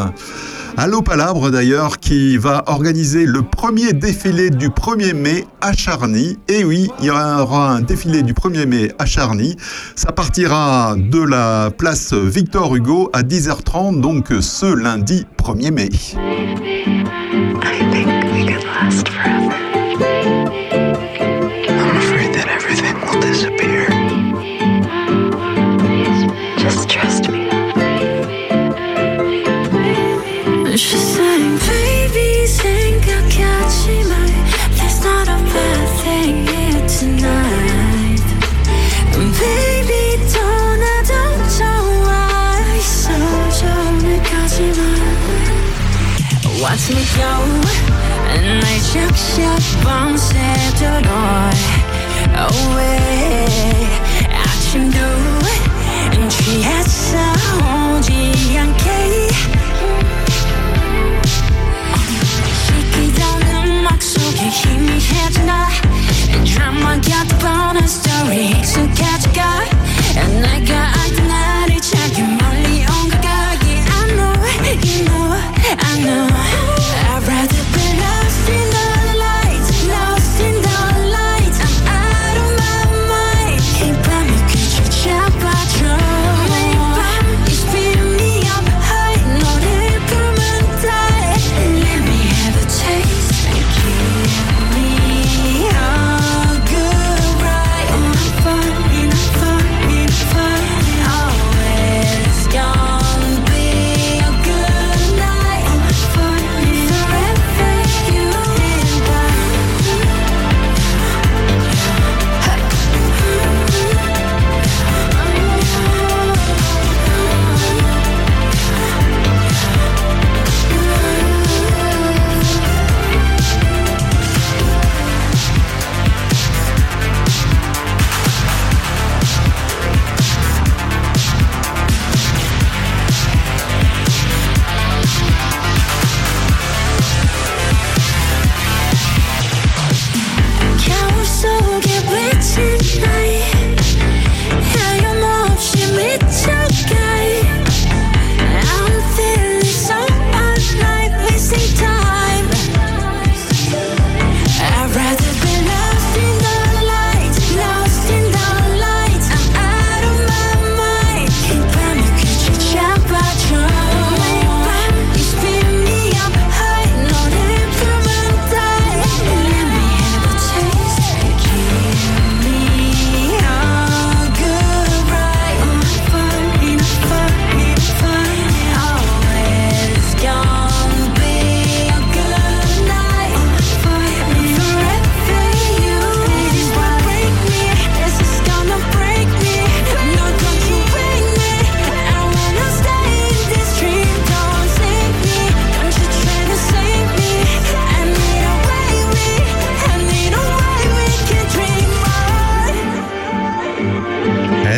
[0.76, 6.38] Allo Palabre d'ailleurs qui va organiser le premier défilé du 1er mai à Charny.
[6.48, 9.56] Et oui, il y aura un défilé du 1er mai à Charny.
[9.96, 15.90] Ça partira de la place Victor Hugo à 10h30, donc ce lundi 1er mai.
[30.71, 34.15] She sang, baby, 생각하지 마.
[34.77, 38.23] There's not a bad thing here tonight.
[39.11, 41.11] Baby, 떠나도
[41.57, 42.07] 좋아.
[42.77, 43.09] 있어,
[43.59, 44.79] 저녁까지만.
[46.61, 47.27] Watch me go.
[48.31, 51.11] 날 샥샥 밤새도록
[52.37, 53.87] away.
[54.31, 54.97] 아침도
[56.29, 57.17] 취했어
[57.97, 58.87] 오지 않게.
[63.91, 65.67] 시키던 음악 속에 희미해지나
[66.45, 69.65] 드라마 같은 뻔한 스토리 익숙해져가
[70.15, 74.33] 내가 알던 나를 찾기 멀리 온 걸까 Yeah I know,
[74.83, 75.33] you know,
[75.77, 76.60] I know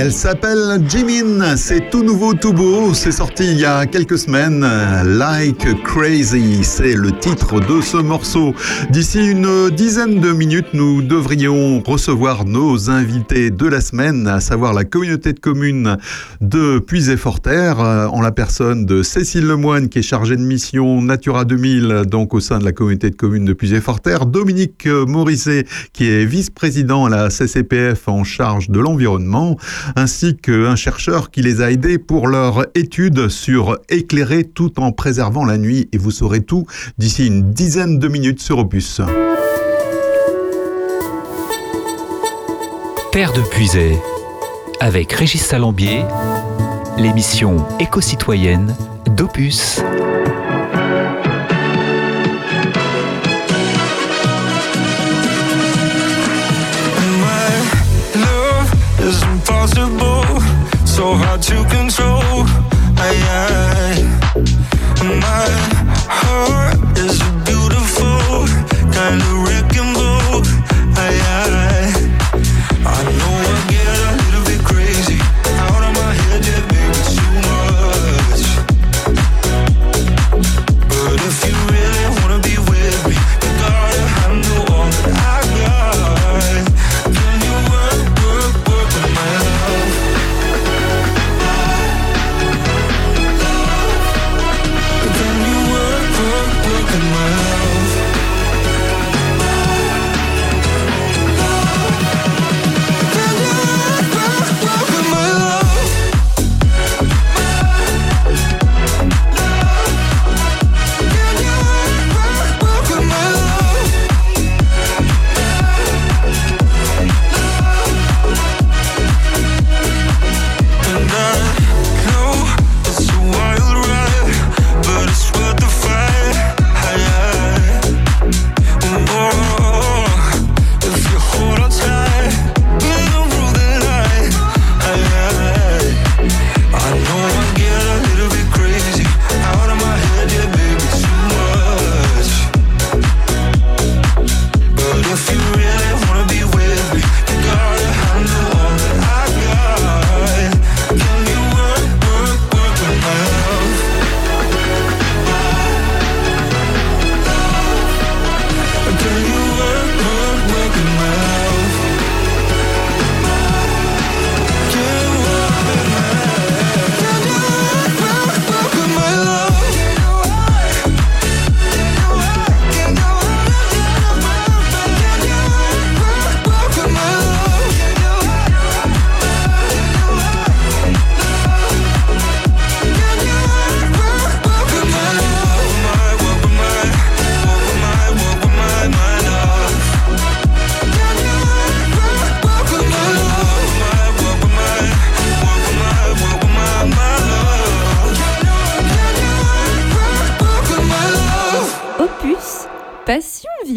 [0.05, 4.67] Elle s'appelle Jimin, c'est tout nouveau, tout beau, c'est sorti il y a quelques semaines.
[5.05, 8.55] Like Crazy, c'est le titre de ce morceau.
[8.89, 14.73] D'ici une dizaine de minutes, nous devrions recevoir nos invités de la semaine, à savoir
[14.73, 15.99] la communauté de communes
[16.41, 21.45] de Puisé-Forterre, euh, en la personne de Cécile Lemoine, qui est chargée de mission Natura
[21.45, 26.09] 2000, donc au sein de la communauté de communes de Puisé-Forterre, Dominique euh, Morisset, qui
[26.09, 29.59] est vice-président à la CCPF en charge de l'environnement,
[30.41, 35.59] qu'un chercheur qui les a aidés pour leur étude sur éclairer tout en préservant la
[35.59, 35.89] nuit.
[35.93, 36.67] Et vous saurez tout
[36.99, 39.01] d'ici une dizaine de minutes sur Opus.
[43.13, 43.99] Terre de Puisay,
[44.81, 46.05] avec Régis Salambier,
[46.99, 48.75] l'émission éco-citoyenne
[49.17, 49.81] d'Opus.
[59.05, 60.25] Is impossible,
[60.87, 62.45] so hard to control.
[62.97, 64.45] I, I,
[65.21, 65.74] my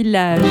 [0.07, 0.41] Village.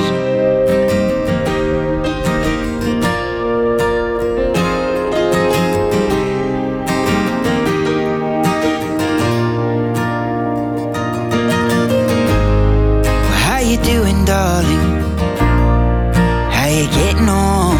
[13.44, 15.00] How you doing, darling?
[16.52, 17.78] How you getting on?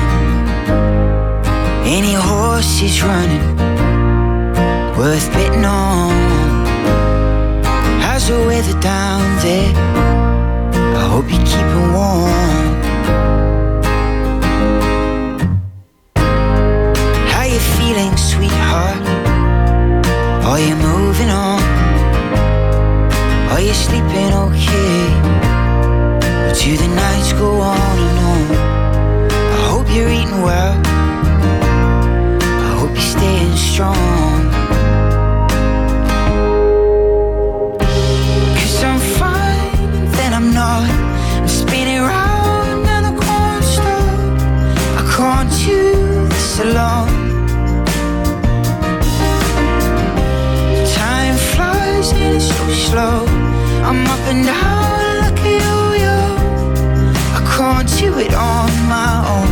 [1.85, 3.57] Any horses running
[4.97, 6.17] worth betting on?
[8.01, 10.06] How's the weather down there?
[11.17, 12.75] Hope you're keeping warm.
[17.33, 19.01] How you feeling, sweetheart?
[20.45, 21.63] Are you moving on?
[23.51, 25.05] Are you sleeping okay?
[26.45, 28.51] Or do the nights go on and on?
[29.33, 30.79] I hope you're eating well.
[32.45, 34.26] I hope you're staying strong.
[52.91, 53.27] Slow.
[53.89, 56.19] I'm up and down like a yo-yo.
[57.39, 59.51] I can't do it on my own.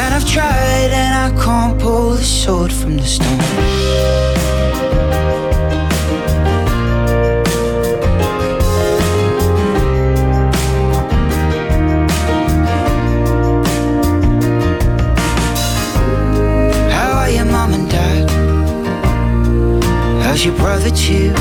[0.00, 3.40] And I've tried and I can't pull the sword from the stone.
[20.40, 21.32] How's your brother too?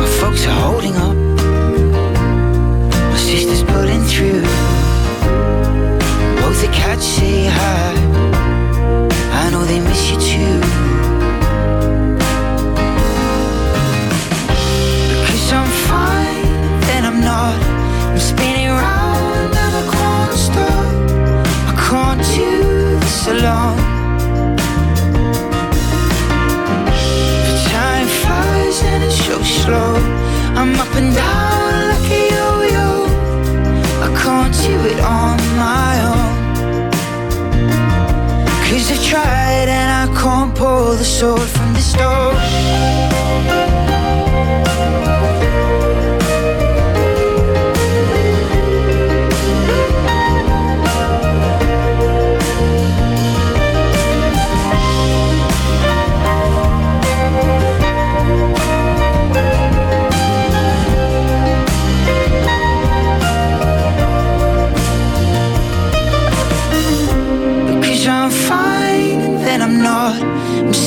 [0.00, 1.14] My folks are holding up.
[3.12, 4.42] My sister's pulling through.
[6.42, 7.94] Both the cats say hi.
[9.42, 10.58] I know they miss you too.
[15.20, 17.62] Because I'm fine, then I'm not.
[18.10, 20.94] I'm spinning round and I can't stop.
[21.70, 23.59] I can't do this alone.
[29.50, 29.94] Slow.
[30.54, 32.90] I'm up and down like a yo-yo.
[34.06, 36.90] I can't do it on my own.
[38.66, 42.69] Cause I've tried and I can't pull the sword from the stone.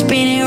[0.07, 0.42] Spinning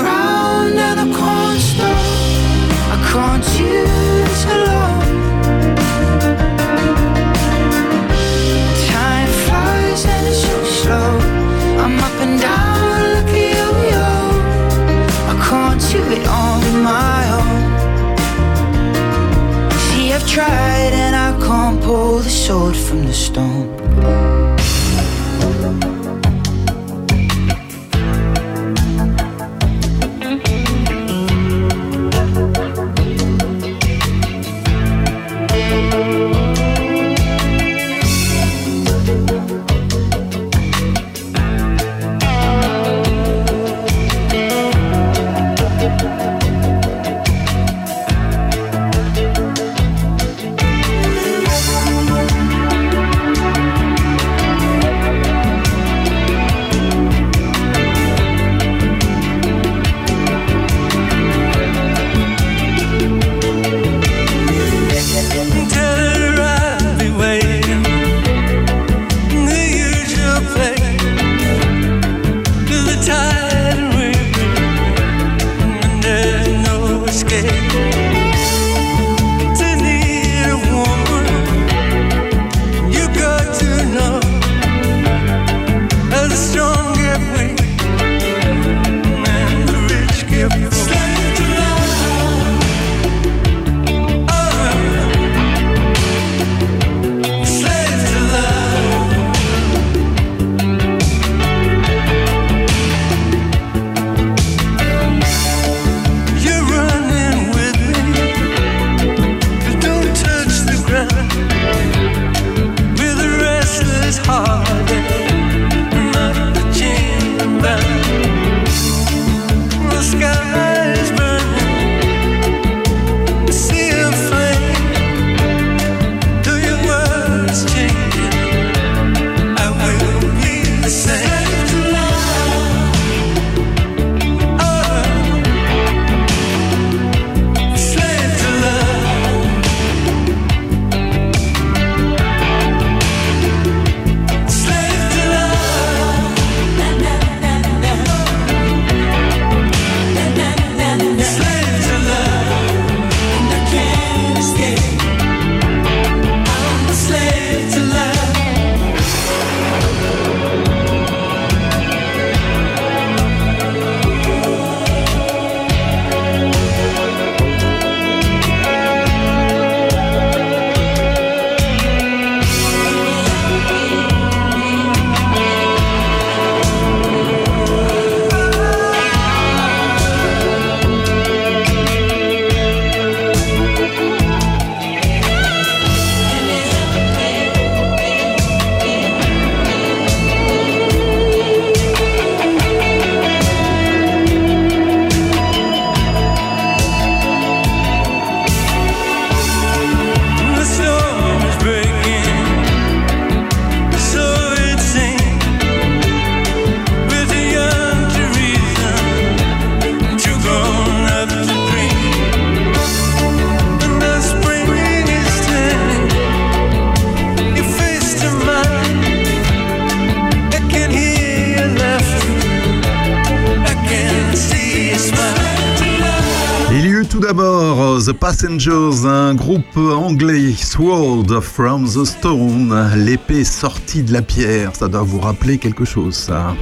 [228.29, 235.05] Passengers, un groupe anglais, Sword from the Stone, l'épée sortie de la pierre, ça doit
[235.05, 236.57] vous rappeler quelque chose ça.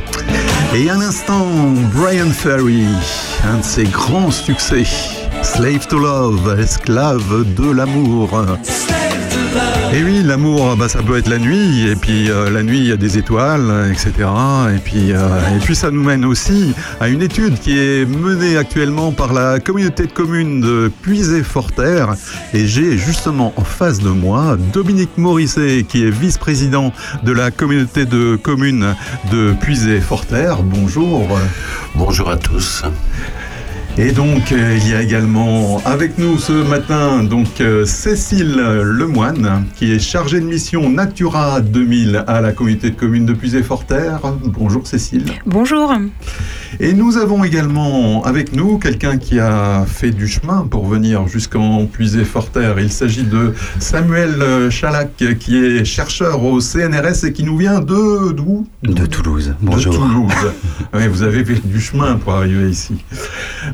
[0.74, 1.46] Et un instant,
[1.94, 2.84] Brian Ferry,
[3.50, 4.84] un de ses grands succès,
[5.42, 8.28] Slave to Love, esclave de l'amour.
[9.96, 12.86] Et oui, l'amour, bah, ça peut être la nuit, et puis euh, la nuit, il
[12.86, 14.28] y a des étoiles, etc.
[14.74, 18.56] Et puis, euh, et puis ça nous mène aussi à une étude qui est menée
[18.56, 22.16] actuellement par la communauté de communes de Puisé-Forterre.
[22.52, 26.92] Et j'ai justement en face de moi Dominique Morisset, qui est vice-président
[27.22, 28.96] de la communauté de communes
[29.30, 30.64] de Puisé-Forterre.
[30.64, 31.28] Bonjour.
[31.94, 32.82] Bonjour à tous.
[33.96, 39.66] Et donc, euh, il y a également avec nous ce matin donc euh, Cécile Lemoine,
[39.76, 44.20] qui est chargée de mission Natura 2000 à la communauté de communes de Puisé-Forterre.
[44.42, 45.26] Bonjour Cécile.
[45.46, 45.92] Bonjour.
[46.80, 51.86] Et nous avons également avec nous quelqu'un qui a fait du chemin pour venir jusqu'en
[51.86, 52.78] Puisé-Forterre.
[52.80, 57.80] Il s'agit de Samuel euh, Chalac, qui est chercheur au CNRS et qui nous vient
[57.80, 58.66] de d'où?
[58.82, 59.54] De Toulouse.
[59.60, 59.92] Bonjour.
[59.92, 60.52] De Toulouse.
[60.94, 62.96] oui, vous avez fait du chemin pour arriver ici.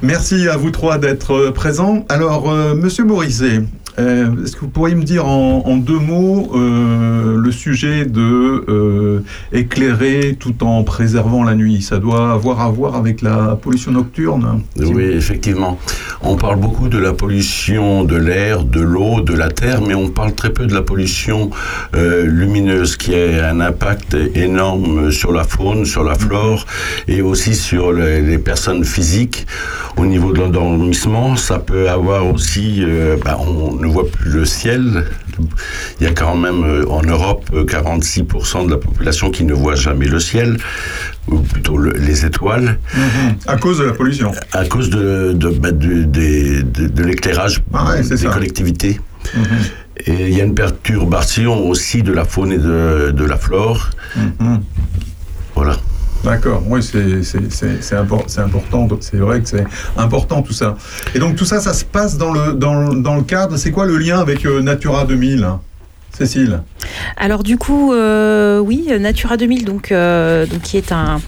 [0.02, 2.05] Merci à vous trois d'être euh, présents.
[2.09, 3.62] Alors, euh, Monsieur Morizet,
[3.99, 9.23] euh, est-ce que vous pourriez me dire en, deux mots euh, le sujet de euh,
[9.53, 11.83] éclairer tout en préservant la nuit?
[11.83, 15.79] Ça doit avoir à voir avec la pollution nocturne Oui, effectivement.
[16.23, 20.09] On parle beaucoup de la pollution de l'air, de l'eau, de la terre, mais on
[20.09, 21.51] parle très peu de la pollution
[21.95, 26.67] lumineuse qui a un impact énorme sur la faune, sur la flore
[27.09, 29.47] et aussi sur les, personnes physiques.
[29.97, 32.85] Au niveau de l'endormissement, ça peut avoir aussi,
[33.25, 33.39] bah,
[33.81, 35.05] ne voit plus le ciel.
[36.01, 39.52] Il y a quand même euh, en Europe euh, 46% de la population qui ne
[39.55, 40.59] voit jamais le ciel,
[41.28, 42.78] ou plutôt le- les étoiles.
[43.47, 48.02] À cause de la pollution À cause de, de, bah, de, de l'éclairage Ah ouais,
[48.02, 48.28] des ça.
[48.31, 49.01] collectivités.
[50.07, 53.90] Et il y a une perturbation aussi de la faune et de, de la flore.
[55.55, 55.77] Voilà.
[56.25, 59.65] D'accord, oui, c'est c'est- c'est- c'est impor- c'est important, c'est vrai que c'est
[59.97, 60.77] important tout ça.
[61.15, 63.87] Et donc tout ça, ça se passe dans le, dans, dans le cadre, c'est quoi
[63.87, 65.61] le lien avec euh, Natura 2000 hein?
[66.17, 66.63] Cécile?
[67.17, 71.21] Alors du coup, euh, oui, Natura 2000, donc, euh, donc qui est un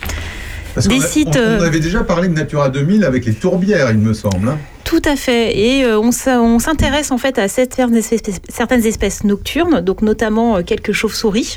[0.75, 1.39] Parce des qu'on a- sites.
[1.43, 4.49] on, on avait déjà parlé de Natura 2000 avec les tourbières, il me semble.
[4.49, 4.59] hein.
[4.93, 5.59] Tout à fait.
[5.59, 11.55] Et euh, on s'intéresse en fait à certaines espèces, nocturnes, donc notamment euh, quelques chauves-souris,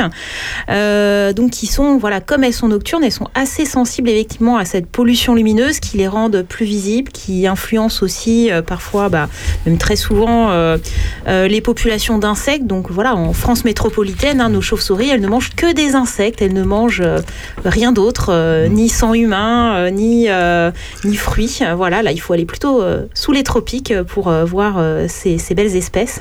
[0.70, 4.64] euh, donc qui sont, voilà, comme elles sont nocturnes, elles sont assez sensibles effectivement à
[4.64, 9.28] cette pollution lumineuse qui les rendent plus visibles, qui influence aussi parfois, bah,
[9.66, 10.78] même très souvent,
[11.28, 12.66] les populations d'insectes.
[12.66, 16.53] Donc voilà, en France métropolitaine, hein, nos chauves-souris, elles ne mangent que des insectes, elles
[16.53, 17.03] ne mangent
[17.66, 20.30] rien d'autre, ni sang humain, ni,
[21.03, 21.60] ni fruits.
[21.76, 22.82] Voilà, là, il faut aller plutôt
[23.26, 26.19] sous les tropiques pour euh, voir euh, ces, ces belles espèces.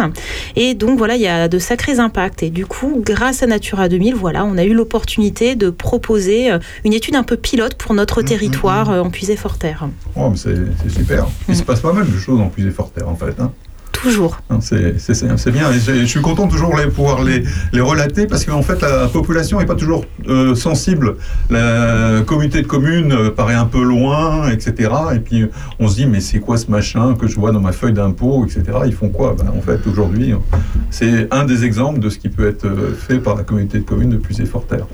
[0.57, 2.43] Et donc, voilà, il y a de sacrés impacts.
[2.43, 6.59] Et du coup, grâce à Natura 2000, voilà, on a eu l'opportunité de proposer euh,
[6.87, 9.87] une étude un peu pilote pour notre territoire euh, en Puisé-Forterre.
[10.17, 11.27] Oh, mais c'est c'est super.
[11.47, 11.65] Il se Mm.
[11.67, 13.35] passe pas mal de choses en plus Forterre en fait.
[13.39, 13.53] hein.
[14.05, 14.39] Toujours.
[14.61, 15.71] C'est bien.
[15.73, 19.09] Et je, je suis content toujours de pouvoir les, les relater parce qu'en fait, la
[19.09, 21.17] population n'est pas toujours euh, sensible.
[21.51, 24.91] La communauté de communes euh, paraît un peu loin, etc.
[25.15, 25.51] Et puis, euh,
[25.81, 28.45] on se dit, mais c'est quoi ce machin que je vois dans ma feuille d'impôt,
[28.45, 28.63] etc.
[28.87, 29.35] Ils font quoi?
[29.39, 30.35] Ben, En fait, aujourd'hui,
[30.91, 32.67] c'est un des exemples de ce qui peut être
[32.99, 34.87] fait par la communauté de communes de Puisé-Forterre.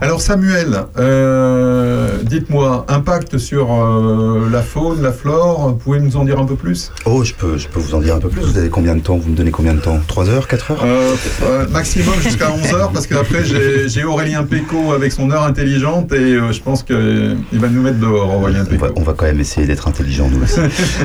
[0.00, 6.24] Alors, Samuel, euh, dites-moi, impact sur euh, la faune, la flore, vous pouvez nous en
[6.24, 6.92] dire un peu plus?
[7.06, 8.49] Oh, je peux, je peux vous en dire un peu plus.
[8.50, 10.84] Vous avez combien de temps Vous me donnez combien de temps 3 heures 4 heures
[10.84, 11.14] Euh,
[11.44, 16.16] euh, maximum jusqu'à 11h parce qu'après j'ai j'ai Aurélien Péco avec son heure intelligente et
[16.16, 19.38] euh, je pense qu'il va nous mettre dehors Aurélien on va, on va quand même
[19.40, 20.58] essayer d'être intelligent nous aussi.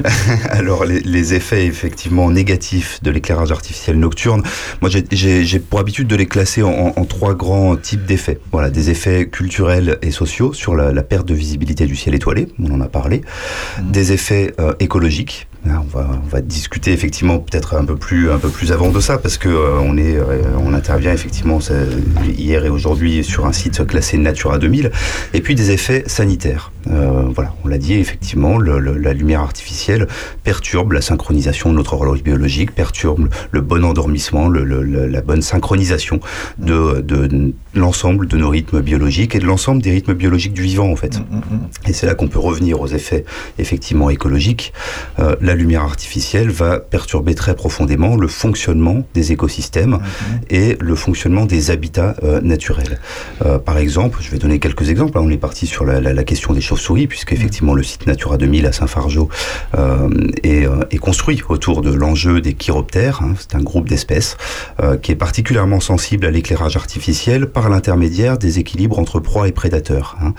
[0.49, 4.41] Alors les, les effets effectivement négatifs de l'éclairage artificiel nocturne,
[4.81, 8.39] moi j'ai- pour habitude de les classer en, en trois grands types d'effets.
[8.51, 12.47] Voilà, des effets culturels et sociaux sur la, la perte de visibilité du ciel étoilé,
[12.59, 13.21] on en a parlé.
[13.83, 15.47] Des effets euh, écologiques.
[15.67, 18.91] Hein, On va, on va discuter effectivement peut-être un peu plus un peu plus avant
[18.91, 21.59] de ça parce que euh, on est euh, on intervient effectivement
[22.23, 24.91] hier et aujourd'hui sur un site classé Natura 2000
[25.33, 26.71] et puis des effets sanitaires.
[26.91, 30.07] Euh, voilà, on l'a dit effectivement, le- le- la lumière artificielle
[30.43, 36.19] perturbe la synchronisation de notre horloge biologique, perturbe le bon endormissement, le- la bonne synchronisation
[36.59, 40.91] de, de l'ensemble de nos rythmes biologiques et de l'ensemble des rythmes biologiques du vivant
[40.91, 41.19] en fait.
[41.87, 43.25] Et c'est là qu'on peut revenir aux effets
[43.57, 44.71] effectivement écologiques.
[45.55, 49.99] La lumière artificielle va perturber très profondément le fonctionnement des écosystèmes
[50.49, 52.99] et le fonctionnement des habitats euh, naturels.
[53.45, 55.15] Euh, par exemple, je vais donner quelques exemples.
[55.17, 57.83] Là, on est parti sur la, la- la question des chauves chauves-souris, puisque effectivement le
[57.83, 59.29] site Natura 2000 à Saint-Fargeau
[59.77, 60.09] euh,
[60.43, 63.21] est, est construit autour de l'enjeu des chiroptères.
[63.23, 63.33] hein.
[63.39, 64.35] c'est un groupe d'espèces
[65.01, 70.17] qui est particulièrement sensible à l'éclairage artificiel par l'intermédiaire des équilibres entre proie et prédateur.
[70.21, 70.33] hein.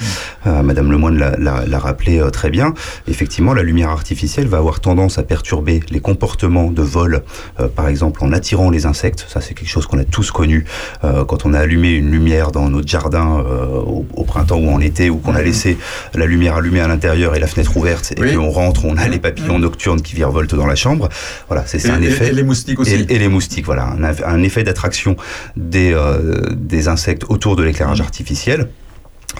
[0.47, 2.75] Euh, Madame Lemoine l'a- rappelé très bien.
[3.09, 7.23] Effectivement, la lumière artificielle va avoir tendance à perturber les comportements de vol,
[7.61, 9.25] euh, par exemple en attirant les insectes.
[9.29, 10.65] Ça, c'est quelque chose qu'on a tous connu
[11.05, 14.69] euh, quand on a allumé une lumière dans notre jardin euh, au, au printemps ou
[14.71, 15.79] en été, ou qu'on a laissé
[16.15, 19.07] la lumière allumée à l'intérieur et la fenêtre ouverte, et puis on rentre, on a
[19.09, 21.09] les papillons nocturnes qui virevoltent dans la chambre.
[21.49, 22.29] Voilà, c'est un et- effet.
[22.29, 22.95] et les moustiques aussi.
[22.95, 25.17] Et, et les moustiques, voilà, un, un effet d'attraction
[25.57, 25.97] des,
[26.55, 28.69] des insectes autour de l'éclairage artificiel.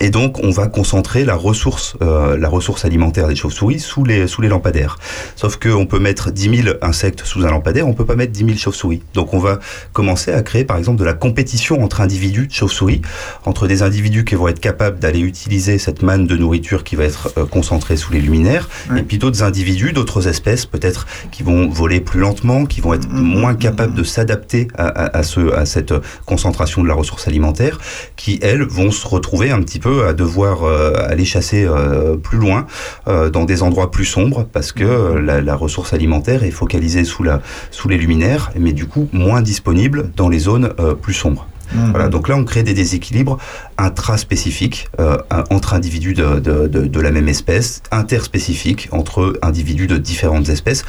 [0.01, 4.27] Et donc, on va concentrer la ressource, euh, la ressource alimentaire des chauves-souris sous les,
[4.27, 4.99] sous les lampadaires.
[5.37, 8.45] Sauf qu'on peut mettre 10 000 insectes sous un lampadaire, on peut pas mettre 10
[8.45, 9.03] 000 chauves-souris.
[9.15, 9.59] Donc, on va
[9.95, 13.01] commencer à créer, par exemple, de la compétition entre individus de chauves-souris,
[13.47, 17.05] entre des individus qui vont être capables d'aller utiliser cette manne de nourriture qui va
[17.05, 21.69] être euh, concentrée sous les luminaires, et puis d'autres individus, d'autres espèces, peut-être, qui vont
[21.69, 25.65] voler plus lentement, qui vont être moins capables de s'adapter à, à, à ce, à
[25.65, 25.95] cette
[26.27, 27.79] concentration de la ressource alimentaire,
[28.17, 32.39] qui, elles, vont se retrouver un petit peu à devoir euh, aller chasser euh, plus
[32.39, 32.67] loin,
[33.09, 37.05] euh, dans des endroits plus sombres, parce que euh, la, la ressource alimentaire est focalisée
[37.05, 37.41] sous, la,
[37.71, 40.71] sous les luminaires, mais du coup moins disponible dans les zones
[41.03, 41.47] plus sombres.
[41.91, 43.39] Voilà, donc là, on crée des déséquilibres
[43.77, 45.17] intraspécifiques euh,
[45.51, 50.85] entre individus de, de, de, de la même espèce, interspécifiques entre individus de différentes espèces.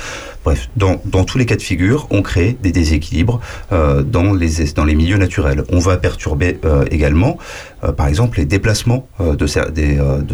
[0.47, 3.41] Bref, dans, dans tous les cas de figure, on crée des déséquilibres
[3.73, 5.65] euh, dans, les, es- dans les milieux naturels.
[5.73, 7.37] On va perturber euh, également,
[7.83, 9.45] euh, par exemple, les déplacements de,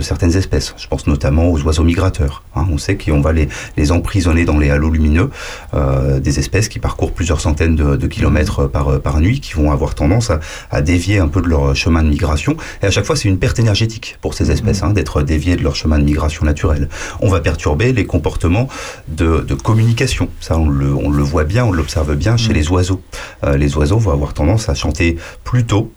[0.01, 0.75] certaines espèces.
[0.77, 2.43] Je pense notamment aux oiseaux migrateurs.
[2.55, 2.67] hein.
[2.71, 5.31] On sait qu'on va les, les emprisonner dans les halos lumineux,
[6.21, 9.95] des espèces qui parcourent plusieurs centaines de, de kilomètres par, par nuit, qui vont avoir
[9.95, 12.55] tendance à, à dévier un peu de leur chemin de migration.
[12.83, 15.63] Et à chaque fois, c'est une perte énergétique pour ces espèces, hein, d'être déviées de
[15.63, 16.87] leur chemin de migration naturel.
[17.19, 18.67] On va perturber les comportements
[19.07, 20.02] de, de communication.
[20.39, 23.01] Ça, on le, on le voit bien, on l'observe bien chez les oiseaux.
[23.43, 25.91] Euh, les oiseaux vont avoir tendance à chanter plus tôt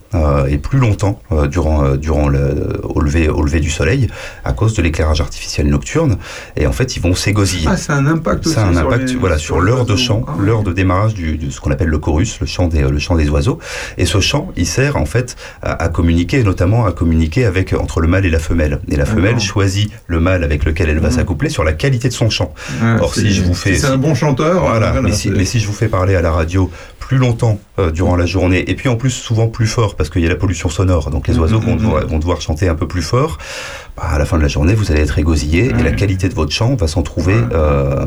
[0.48, 4.08] et plus longtemps euh, durant, euh, durant le, au, lever, au lever du soleil
[4.44, 6.16] à cause de l'éclairage artificiel nocturne.
[6.56, 7.66] Et en fait, ils vont s'égosiller.
[7.68, 9.86] Ah, c'est un impact aussi Ça a un sur impact les- voilà, sur sur l'heure
[9.86, 12.68] de chant, Ah, l'heure de démarrage du, de ce qu'on appelle le chorus, le chant
[12.68, 13.58] des, le chant des oiseaux.
[13.98, 18.00] Et ce chant, il sert en fait à, à communiquer, notamment à communiquer avec entre
[18.00, 18.80] le mâle et la femelle.
[18.88, 22.12] Et la femelle choisit le mâle avec lequel elle va s'accoupler sur la qualité de
[22.14, 22.52] son chant.
[22.82, 25.12] Ah, Or, c'est- si je vous fais, si c'est un bon chanteur, voilà, voilà, mais,
[25.12, 26.70] si, mais si je vous fais parler à la radio
[27.06, 30.22] plus longtemps euh, durant la journée, et puis en plus souvent plus fort parce qu'il
[30.22, 32.88] y a la pollution sonore, donc les oiseaux vont, devoir, vont devoir chanter un peu
[32.88, 33.38] plus fort.
[33.96, 36.34] Bah, à la fin de la journée, vous allez être égosillé et la qualité de
[36.34, 38.06] votre chant va s'en trouver euh,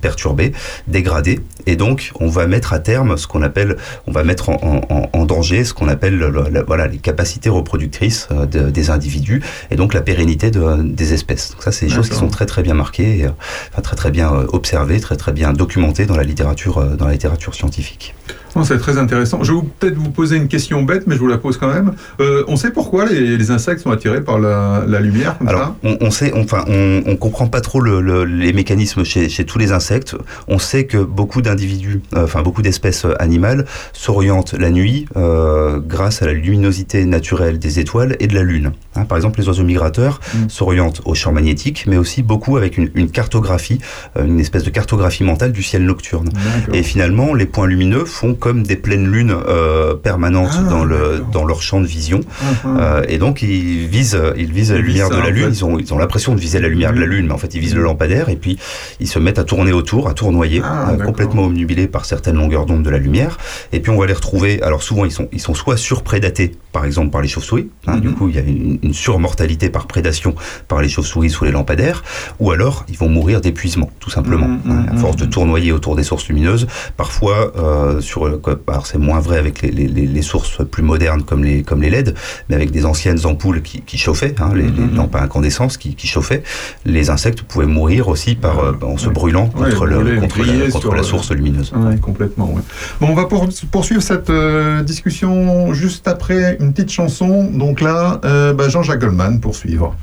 [0.00, 0.52] perturbée,
[0.86, 3.76] dégradée, et donc on va mettre à terme ce qu'on appelle,
[4.06, 6.98] on va mettre en, en- en danger ce qu'on appelle le- le- la- voilà les
[6.98, 11.52] capacités reproductrices euh, de- des individus et donc la pérennité de- des espèces.
[11.52, 13.30] Donc ça, c'est des choses qui sont très très bien marquées, et, euh,
[13.72, 17.12] enfin, très très bien euh, observées, très très bien documentées dans la littérature dans la
[17.12, 18.14] littérature scientifique.
[18.62, 19.42] C'est très intéressant.
[19.42, 21.92] Je vais peut-être vous poser une question bête, mais je vous la pose quand même.
[22.20, 25.74] Euh, on sait pourquoi les, les insectes sont attirés par la, la lumière comme Alors,
[25.82, 29.44] on, on sait, enfin, on, on comprend pas trop le- le- les mécanismes chez, chez
[29.44, 30.14] tous les insectes.
[30.46, 35.80] On sait que beaucoup d'individus, euh, enfin beaucoup d'espèces euh, animales s'orientent la nuit euh,
[35.84, 38.72] grâce à la luminosité naturelle des étoiles et de la lune.
[38.94, 42.90] Hein, par exemple, les oiseaux migrateurs s'orientent au champ magnétique, mais aussi beaucoup avec une,
[42.94, 43.80] une cartographie,
[44.18, 46.28] une espèce de cartographie mentale du ciel nocturne.
[46.72, 51.24] Et finalement, les points lumineux font comme des pleines lunes euh, permanentes Ah, dans, le,
[51.32, 52.20] dans leur champ de vision.
[52.20, 52.76] Mhm.
[52.78, 55.44] Euh, et donc, ils visent, ils visent la lumière visent de la en lune.
[55.44, 55.50] fait.
[55.52, 57.54] Ils ont, ils ont l'impression de viser la lumière de la lune, mais en fait,
[57.54, 58.58] ils visent le lampadaire et puis
[59.00, 62.66] ils se mettent à tourner autour, à tournoyer, Ah, euh, complètement omnubilés par certaines longueurs
[62.66, 63.38] d'onde de la lumière.
[63.72, 64.62] Et puis, on va les retrouver.
[64.62, 67.70] Alors, souvent, ils sont, ils sont soit surprédatés, par exemple, par les chauves-souris.
[67.86, 67.96] hein.
[67.96, 70.34] Du coup, il y a une, une surmortalité par prédation
[70.68, 72.04] par les chauves-souris sous les lampadaires.
[72.40, 74.48] Ou alors, ils vont mourir d'épuisement, tout simplement.
[74.48, 76.66] Mhm, hein, à force de tournoyer autour des sources lumineuses.
[76.98, 78.33] Parfois, euh, sur,
[78.68, 81.82] alors c'est moins vrai avec les, les- les- les sources plus modernes comme les, comme
[81.82, 82.14] les LED,
[82.48, 84.90] mais avec des anciennes ampoules qui, qui chauffaient, hein, les, Mhm.
[84.90, 86.42] les lampes à incandescence qui, qui chauffaient,
[86.84, 90.80] les insectes pouvaient mourir aussi par, euh, en se brûlant Ouais, contre, le- la, contre
[90.80, 91.72] sur la le- source lumineuse.
[91.74, 92.46] Ouais, complètement.
[92.52, 92.62] ouais.
[93.00, 97.44] Bon, on va pour- poursuivre cette euh, discussion juste après une petite chanson.
[97.52, 99.94] Donc là, euh, bah, Jean-Jacques Goldman pour suivre.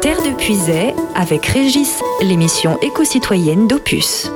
[0.00, 4.30] Terre de Puisay avec Régis, l'émission éco-citoyenne d'Opus.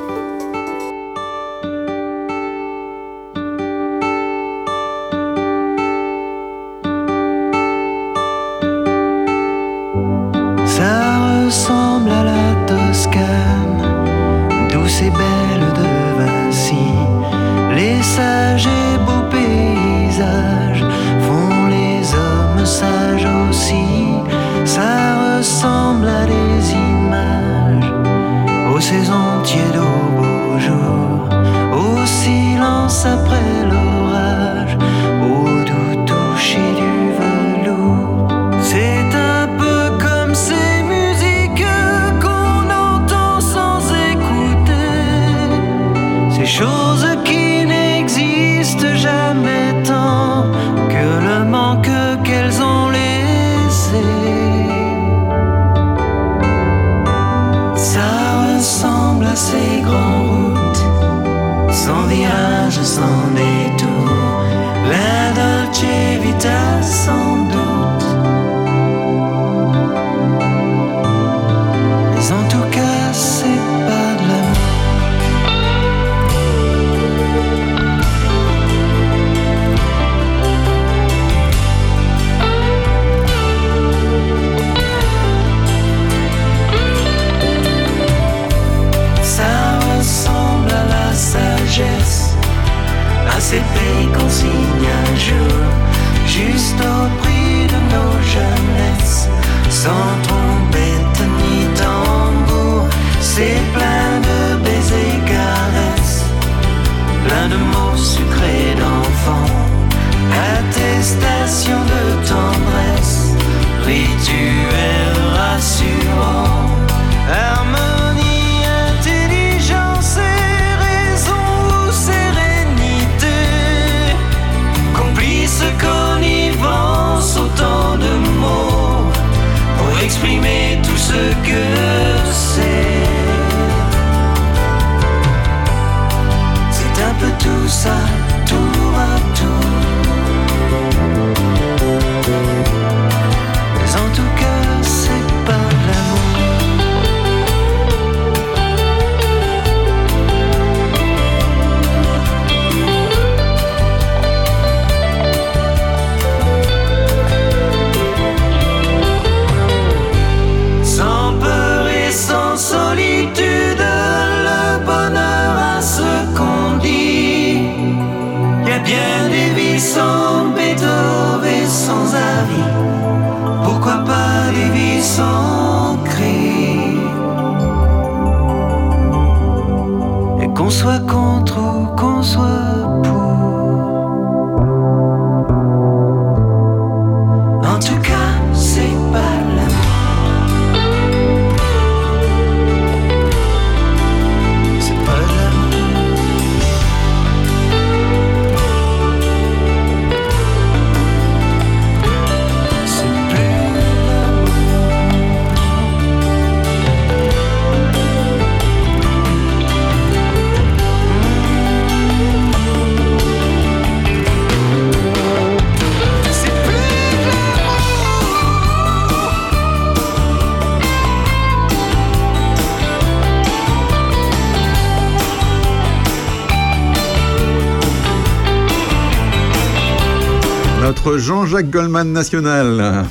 [231.16, 233.04] Jean-Jacques Goldman national.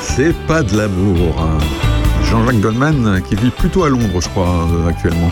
[0.00, 1.34] C'est pas de l'amour.
[2.30, 5.30] Jean-Jacques Goldman qui vit plutôt à Londres, je crois, euh, actuellement.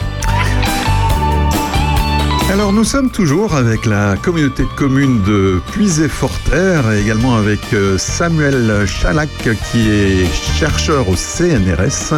[2.51, 7.97] Alors nous sommes toujours avec la communauté de communes de Puisé-Forterre et également avec euh,
[7.97, 9.31] Samuel Chalac
[9.71, 12.13] qui est chercheur au CNRS.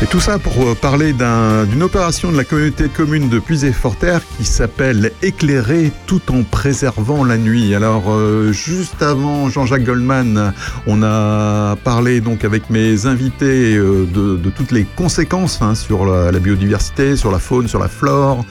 [0.00, 3.40] Et tout ça pour euh, parler d'un- d'une opération de la communauté de communes de
[3.40, 7.74] Puisé-Forterre qui s'appelle Éclairer tout en préservant la nuit.
[7.74, 10.52] Alors euh, juste avant Jean-Jacques Goldman,
[10.86, 16.06] on a parlé donc avec mes invités euh, de, de toutes les conséquences hein, sur
[16.06, 18.44] la, la biodiversité, sur la faune, sur la flore,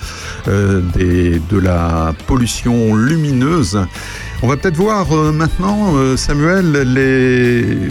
[0.49, 3.80] euh, des- de la pollution lumineuse.
[4.43, 6.65] On va peut-être voir euh, maintenant, euh, Samuel,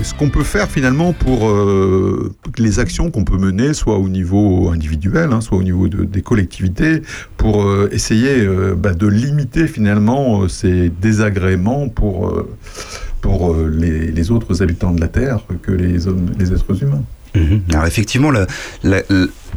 [0.04, 4.68] ce qu'on peut faire finalement pour euh, les actions qu'on peut mener, soit au niveau
[4.70, 7.02] individuel, hein, soit au niveau de- des collectivités,
[7.36, 8.46] pour euh, essayer
[8.76, 12.32] bah, de limiter finalement ces désagréments pour,
[13.20, 17.02] pour les, autres habitants de la Terre que les, hommes, les êtres humains.
[17.34, 17.60] Mhm.
[17.72, 18.46] Alors effectivement, la-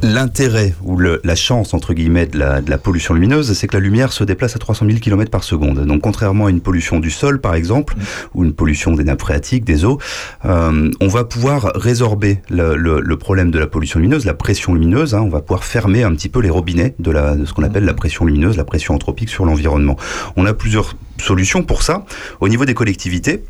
[0.01, 3.75] l'intérêt ou le- la chance entre guillemets de la, de la pollution lumineuse, c'est que
[3.75, 5.85] la lumière se déplace à 300 000 km par seconde.
[5.85, 7.95] Donc contrairement à une pollution du sol par exemple,
[8.33, 9.99] ou une pollution des nappes phréatiques, des eaux,
[10.45, 14.73] euh, on va pouvoir résorber le, le- le problème de la pollution lumineuse, la pression
[14.73, 15.15] lumineuse.
[15.15, 15.21] hein.
[15.21, 17.85] on va pouvoir fermer un petit peu les robinets de, la, de ce qu'on appelle
[17.85, 19.97] la pression lumineuse, la pression anthropique sur l'environnement.
[20.35, 22.05] On a plusieurs solutions pour ça.
[22.39, 23.43] Au niveau des collectivités,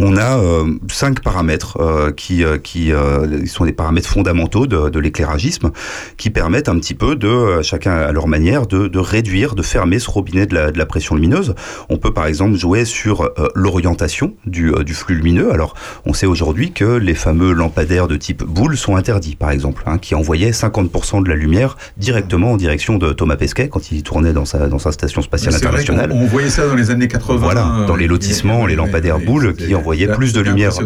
[0.00, 4.88] on a euh, cinq paramètres euh, qui, euh, qui euh, sont des paramètres fondamentaux de,
[4.88, 5.70] de l'éclairagisme
[6.16, 9.62] qui permettent un petit peu de, euh, chacun à leur manière, de, de réduire, de
[9.62, 11.54] fermer ce robinet de la, de la pression lumineuse.
[11.90, 15.52] On peut par exemple jouer sur euh, l'orientation du, du flux lumineux.
[15.52, 15.74] Alors,
[16.06, 19.98] on sait aujourd'hui que les fameux lampadaires de type boule sont interdits, par exemple, hein,
[19.98, 24.32] qui envoyaient 50% de la lumière directement en direction de Thomas Pesquet quand il tournait
[24.32, 26.08] dans sa, dans sa station spatiale vrai internationale.
[26.10, 27.38] qu'on- on voyait ça dans les années 80.
[27.38, 30.84] Voilà, dans les lotissements, les lampadaires boules qui envoyaient plus de lumière ouais.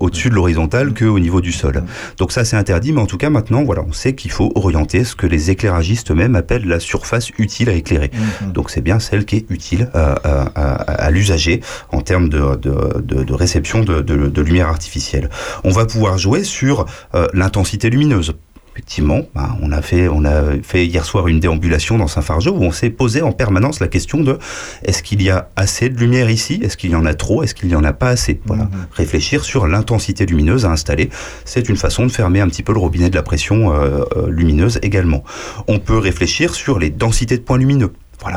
[0.00, 1.82] au-dessus de l'horizontale qu'au niveau du sol.
[2.18, 5.04] Donc ça c'est interdit, mais en tout cas maintenant voilà, on sait qu'il faut orienter
[5.04, 8.10] ce que les éclairagistes eux-mêmes appellent la surface utile à éclairer.
[8.42, 8.52] Mhm.
[8.52, 11.60] Donc c'est bien celle qui est utile à, à- à- à l'usager
[11.90, 15.30] en termes de, de- de- de réception de lumière artificielle.
[15.64, 16.84] On va pouvoir jouer sur
[17.14, 18.34] euh, l'intensité lumineuse.
[18.74, 22.64] Effectivement, ben, on a fait, on a fait hier soir une déambulation dans Saint-Fargeau où
[22.64, 24.36] on s'est posé en permanence la question de
[24.82, 26.58] est-ce qu'il y a assez de lumière ici?
[26.60, 27.44] Est-ce qu'il y en a trop?
[27.44, 28.40] Est-ce qu'il y en a pas assez?
[28.46, 31.10] Voilà, réfléchir sur l'intensité lumineuse à installer,
[31.44, 34.28] c'est une façon de fermer un petit peu le robinet de la pression euh, euh,
[34.28, 35.22] lumineuse également.
[35.68, 37.92] On peut réfléchir sur les densités de points lumineux.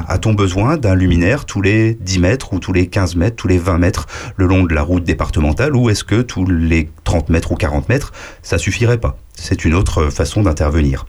[0.08, 3.58] A-t-on besoin d'un luminaire tous les 10 mètres ou tous les 15 mètres, tous les
[3.58, 7.52] 20 mètres le long de la route départementale ou est-ce que tous les 30 mètres
[7.52, 8.12] ou 40 mètres,
[8.42, 9.18] ça suffirait pas?
[9.34, 11.06] C'est une autre façon d'intervenir.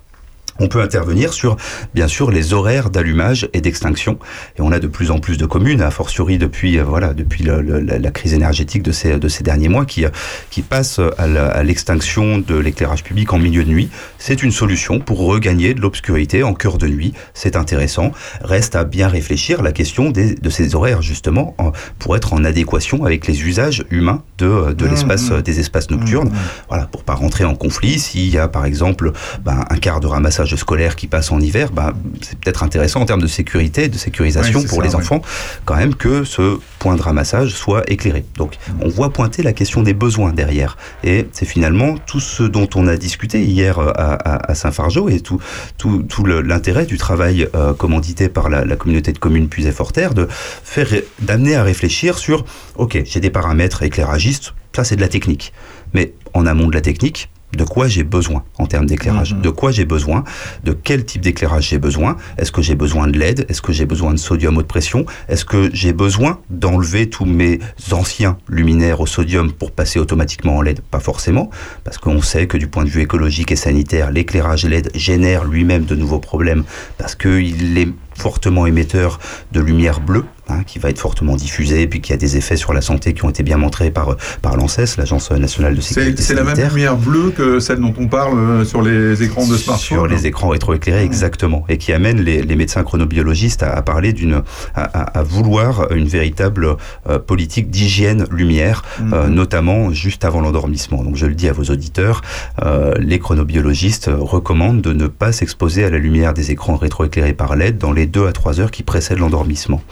[0.61, 1.57] On peut intervenir sur,
[1.95, 4.19] bien sûr, les horaires d'allumage et d'extinction.
[4.57, 7.45] Et on a de plus en plus de communes, a fortiori depuis, euh, voilà, depuis
[7.45, 10.09] le- le- la, crise énergétique de ces, de ces derniers mois, qui, euh,
[10.51, 13.89] qui passent à l'extinction de l'éclairage public en milieu de nuit.
[14.19, 17.13] C'est une solution pour regagner de l'obscurité en cœur de nuit.
[17.35, 18.13] C'est intéressant.
[18.43, 22.45] Reste à bien réfléchir la question des, de ces horaires, justement, en- pour être en
[22.45, 25.43] adéquation avec les usages humains de, de Mmh, l'espace, mmh.
[25.43, 26.31] des espaces nocturnes.
[26.69, 27.99] Voilà, pour pas rentrer en conflit.
[27.99, 29.13] S'il y a, par exemple,
[29.45, 31.93] ben, un quart de ramassage scolaire qui passe en hiver, ben,
[32.23, 35.23] c'est peut-être intéressant en termes de sécurité, de sécurisation pour ça, les enfants,
[35.65, 38.25] quand même que ce point de ramassage soit éclairé.
[38.37, 40.77] Donc, on voit pointer la question des besoins derrière.
[41.05, 45.09] Et c'est finalement tout ce dont on a discuté hier euh, à, à- à Saint-Fargeau
[45.09, 45.41] et tout,
[45.77, 50.15] tout, tout le- l'intérêt du travail euh, commandité par la, la communauté de communes Puisay-Forterre
[50.15, 50.89] de faire,
[51.21, 52.45] d'amener à réfléchir sur,
[52.77, 55.53] ok, j'ai des paramètres éclairagistes, ça c'est de la technique.
[55.95, 59.71] Mais en amont de la technique, de quoi j'ai besoin en termes d'éclairage De quoi
[59.71, 60.25] j'ai besoin
[60.65, 63.87] De quel type d'éclairage j'ai besoin Est-ce que j'ai besoin de LED Est-ce que j'ai
[63.87, 67.59] besoin de sodium haute pression Est-ce que j'ai besoin d'enlever tous mes
[67.91, 71.51] anciens luminaires au sodium pour passer automatiquement en LED Pas forcément,
[71.85, 75.85] parce qu'on sait que du point de vue écologique et sanitaire, l'éclairage LED génère lui-même
[75.85, 76.65] de nouveaux problèmes
[76.99, 79.21] parce qu'il est fortement émetteur
[79.53, 82.73] de lumière bleue, hein, qui va être fortement diffusée, puis qui a des effets sur
[82.73, 86.35] la santé qui ont été bien montrés par, par l'ANSES, l'Agence nationale de sécurité c'est
[86.35, 89.99] la même lumière bleue que celle dont on parle euh, sur les écrans de smartphone.
[89.99, 91.65] Sur les écrans rétroéclairés, exactement.
[91.69, 94.43] Et qui amène les, les médecins chronobiologistes à, à parler d'une,
[94.75, 96.77] à, à- à vouloir une véritable
[97.09, 101.03] euh, politique d'hygiène lumière, euh, notamment juste avant l'endormissement.
[101.05, 102.23] Donc je le dis à vos auditeurs,
[102.65, 107.57] euh, les chronobiologistes recommandent de ne pas s'exposer à la lumière des écrans rétroéclairés par
[107.57, 109.83] LED dans les 2 à 3 heures qui précèdent l'endormissement.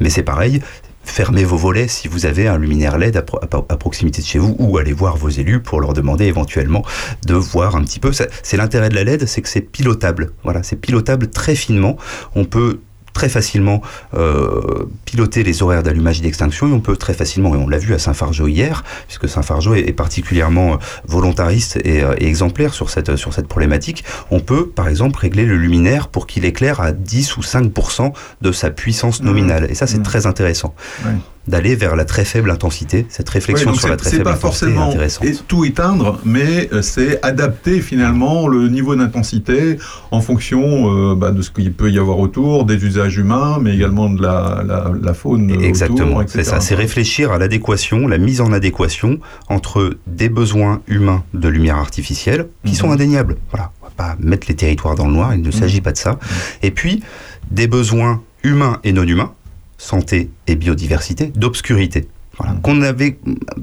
[0.00, 0.60] Mais c'est pareil,
[1.04, 4.20] fermez vos volets si vous avez un luminaire LED à, pro- à pro- à proximité
[4.22, 6.84] de chez vous ou allez voir vos élus pour leur demander éventuellement
[7.26, 8.12] de voir un petit peu.
[8.12, 10.32] C'est l'intérêt de la LED, c'est que c'est pilotable.
[10.44, 11.96] Voilà, c'est pilotable très finement.
[12.34, 12.80] On peut
[13.12, 13.82] très facilement
[14.14, 17.78] euh, piloter les horaires d'allumage et d'extinction et on peut très facilement, et on l'a
[17.78, 20.76] vu à Saint-Fargeau hier, puisque Saint-Fargeau est, est particulièrement euh,
[21.06, 25.44] volontariste et, euh, et exemplaire sur cette, sur cette problématique, on peut par exemple régler
[25.44, 29.66] le luminaire pour qu'il éclaire à 10 ou 5% de sa puissance nominale.
[29.70, 30.74] Et ça c'est très intéressant.
[31.04, 31.12] Ouais.
[31.48, 34.76] D'aller vers la très faible intensité, cette réflexion sur la très faible pas intensité est
[34.76, 35.24] intéressante.
[35.24, 39.78] et tout éteindre, mais euh, c'est adapter finalement le niveau d'intensité
[40.10, 43.74] en fonction euh, bah, de ce qu'il peut y avoir autour, des usages humains, mais
[43.74, 46.60] également de la, la, la faune Exactement, c'est ça.
[46.60, 49.18] C'est réfléchir à l'adéquation, la mise en adéquation
[49.48, 52.92] entre des besoins humains de lumière artificielle qui sont Mhm.
[52.92, 53.36] indéniables.
[53.50, 55.98] Voilà, on va pas mettre les territoires dans le noir, il ne s'agit pas de
[55.98, 56.18] ça.
[56.62, 57.02] Et puis
[57.50, 59.32] des besoins humains et non humains,
[59.78, 62.08] santé et biodiversité, d'obscurité.
[62.38, 63.18] Voilà, qu'on avait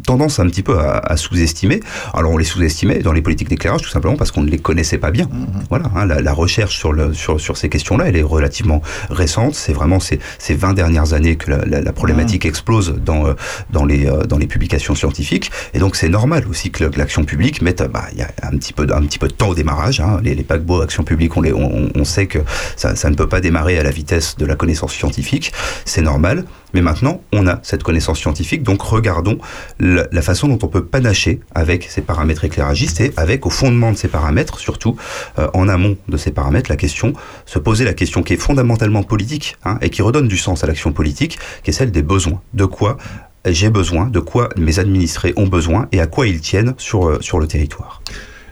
[0.06, 1.80] tendance un petit peu à, à sous-estimer.
[2.14, 4.98] Alors on les sous-estimait dans les politiques d'éclairage tout simplement parce qu'on ne les connaissait
[4.98, 5.30] pas bien.
[5.70, 9.56] Voilà, hein, la, la recherche sur, le, sur, sur ces questions-là, elle est relativement récente.
[9.56, 13.34] C'est vraiment ces, ces 20 dernières années que la, la- la problématique explose dans, euh,
[13.72, 15.52] dans, les, euh, dans les publications scientifiques.
[15.74, 18.86] Et donc c'est normal aussi que l'action publique mette, bah, y a un petit peu,
[18.86, 20.00] de- un petit peu de temps au démarrage.
[20.02, 20.20] hein.
[20.24, 22.40] Les, les paquebots action publique, on, les, on, on sait que
[22.76, 25.54] ça, ça ne peut pas démarrer à la vitesse de la connaissance scientifique.
[25.86, 26.44] C'est normal.
[26.74, 29.38] Mais maintenant, on a cette connaissance scientifique, donc regardons
[29.80, 33.98] la, façon dont on peut panacher avec ces paramètres éclairagistes et avec au fondement de
[33.98, 34.98] ces paramètres, surtout
[35.40, 37.14] euh, en amont de ces paramètres, la question,
[37.46, 40.68] se poser la question qui est fondamentalement politique hein, et qui redonne du sens à
[40.68, 42.42] l'action politique, qui est celle des besoins.
[42.54, 42.98] De quoi
[43.46, 47.22] j'ai besoin, de quoi mes administrés ont besoin et à quoi ils tiennent sur, euh,
[47.22, 48.02] sur le territoire.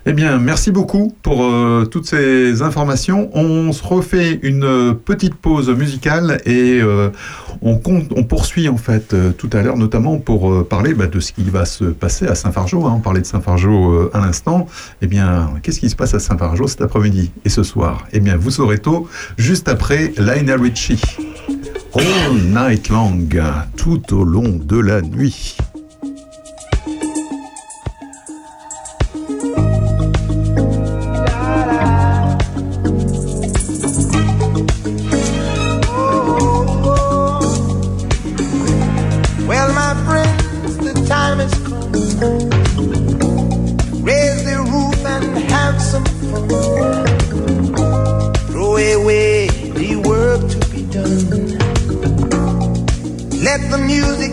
[0.05, 3.29] Eh bien, merci beaucoup pour euh, toutes ces informations.
[3.33, 7.09] On se refait une euh, petite pause musicale et euh,
[7.61, 11.63] on, poursuit en fait tout à l'heure, notamment pour parler bah, de ce qui va
[11.63, 12.85] se passer à Saint-Fargeau.
[12.85, 12.95] hein.
[12.97, 14.67] On parlait de Saint-Fargeau à l'instant.
[15.01, 18.05] Eh bien, qu'est-ce qui se passe à Saint-Fargeau cet après-midi et ce soir?
[18.11, 19.07] Eh bien, vous saurez tôt,
[19.37, 21.01] juste après Lionel Richie.
[21.95, 23.17] All night long,
[23.77, 25.55] tout au long de la nuit.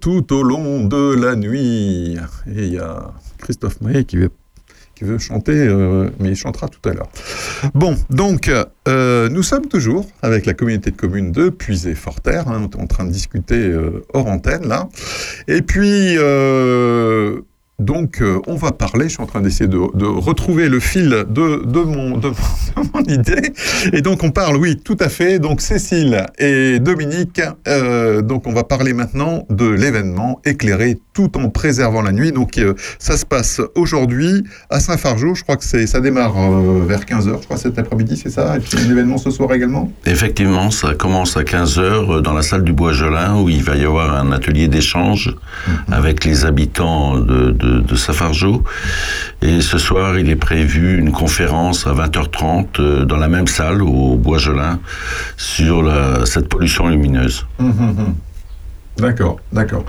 [0.00, 2.16] Tout au long de la nuit.
[2.48, 4.30] Et il y a Christophe Maé qui, veut-
[4.94, 7.08] qui veut chanter, euh, mais il chantera tout à l'heure.
[7.74, 8.50] Bon, donc,
[8.88, 12.48] euh, nous sommes toujours avec la communauté de communes de Puisé-Forterre.
[12.48, 14.88] Hein, on en train de discuter euh, hors antenne, là.
[15.48, 16.16] Et puis,
[17.78, 21.10] donc, euh, on va parler, je suis en train d'essayer de, de retrouver le fil
[21.10, 22.28] de, de, mon, de,
[22.94, 23.52] mon- idée.
[23.92, 25.38] Et donc, on parle, oui, tout à fait.
[25.38, 31.50] Donc, Cécile et Dominique, euh, donc, on va parler maintenant de l'événement éclairé tout en
[31.50, 32.32] préservant la nuit.
[32.32, 35.34] Donc, euh, ça se passe aujourd'hui à Saint-Fargeau.
[35.34, 36.34] Je crois que c'est, ça démarre
[36.86, 38.56] vers 15h, je crois, cet après-midi, c'est ça?
[38.56, 39.92] Et puis, un événement ce soir également?
[40.06, 44.14] Effectivement, ça commence à 15h dans la salle du Bois-Gelin où il va y avoir
[44.16, 45.36] un atelier d'échange
[45.92, 48.62] avec les habitants de, de, Safargeau.
[49.42, 53.82] Et ce soir, il est prévu une conférence à 20h30 euh, dans la même salle
[53.82, 54.78] au Bois-Gelin
[55.36, 55.92] sur
[56.26, 57.46] cette pollution lumineuse.
[58.98, 59.84] D'accord, d'accord.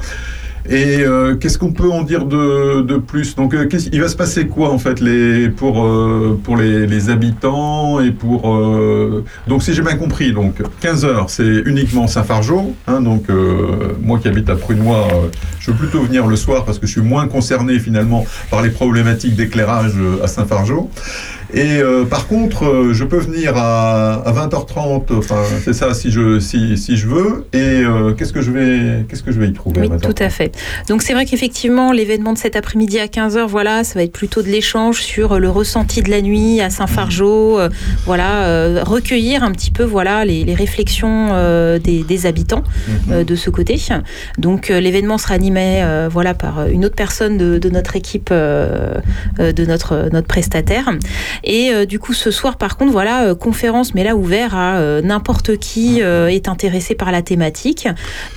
[0.70, 3.36] Et euh, qu'est-ce qu'on peut en dire de, de plus?
[3.36, 7.10] Donc, euh, il va se passer quoi en fait les, pour, euh, pour les, les
[7.10, 12.74] habitants et pour euh, donc si j'ai bien compris donc 15 heures c'est uniquement Saint-Fargeau.
[12.88, 15.28] hein, donc euh, moi qui habite à Prunois, euh,
[15.60, 18.70] je veux plutôt venir le soir parce que je suis moins concerné finalement par les
[18.70, 20.90] problématiques d'éclairage à Saint-Fargeau.
[21.54, 26.12] Et euh, par contre, euh, je peux venir à, à 20h30, enfin c'est ça si
[26.12, 27.46] je si, si je veux.
[27.54, 30.02] Et euh, qu'est-ce que je vais qu'est-ce que je vais y trouver Oui, à 20h30?
[30.02, 30.56] tout à fait.
[30.90, 34.42] Donc c'est vrai qu'effectivement, l'événement de cet après-midi à 15h, voilà, ça va être plutôt
[34.42, 37.60] de l'échange sur le ressenti de la nuit à Saint-Fargeau,
[38.06, 41.30] voilà, recueillir un petit peu voilà les, les réflexions
[41.80, 42.64] des, des habitants
[43.12, 43.78] euh, de ce côté.
[44.38, 50.10] Donc l'événement sera animé voilà par une autre personne de, de notre équipe de notre
[50.12, 50.90] notre prestataire.
[51.44, 54.78] Et euh, du coup ce soir par contre voilà euh, conférence mais là ouvert à
[54.78, 57.88] euh, n'importe qui est intéressé par la thématique.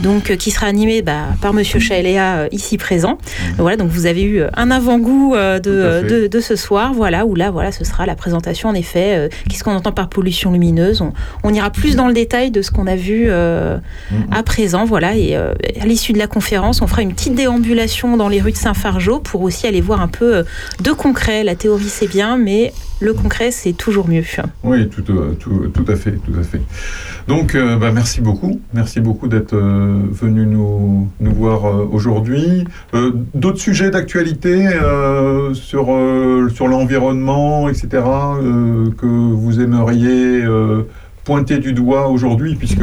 [0.00, 3.18] Donc qui sera animé bah, par Monsieur Chaeléa ici présent.
[3.58, 7.84] Voilà donc vous avez eu un avant-goût de, ce soir voilà où là voilà ce
[7.84, 9.28] sera la présentation en effet.
[9.48, 11.12] Qu'est-ce qu'on entend par pollution lumineuse on,
[11.42, 13.78] on ira plus dans le détail de ce qu'on a vu euh,
[14.32, 18.28] à présent voilà et à l'issue de la conférence on fera une petite déambulation dans
[18.28, 20.44] les rues de Saint-Fargeau pour aussi aller voir un peu
[20.80, 21.44] de concret.
[21.44, 24.22] La théorie c'est bien mais le concret c'est toujours mieux.
[24.62, 25.34] Oui, tout, euh,
[25.88, 26.60] à fait, tout à fait.
[27.26, 32.64] Donc, euh, bah, merci beaucoup, merci beaucoup d'être euh, venu nous, voir aujourd'hui.
[33.34, 34.68] D'autres sujets d'actualité
[35.54, 35.86] sur,
[36.68, 37.88] l'environnement, etc.,
[38.98, 40.44] que vous aimeriez
[41.24, 42.82] pointer du doigt aujourd'hui, puisque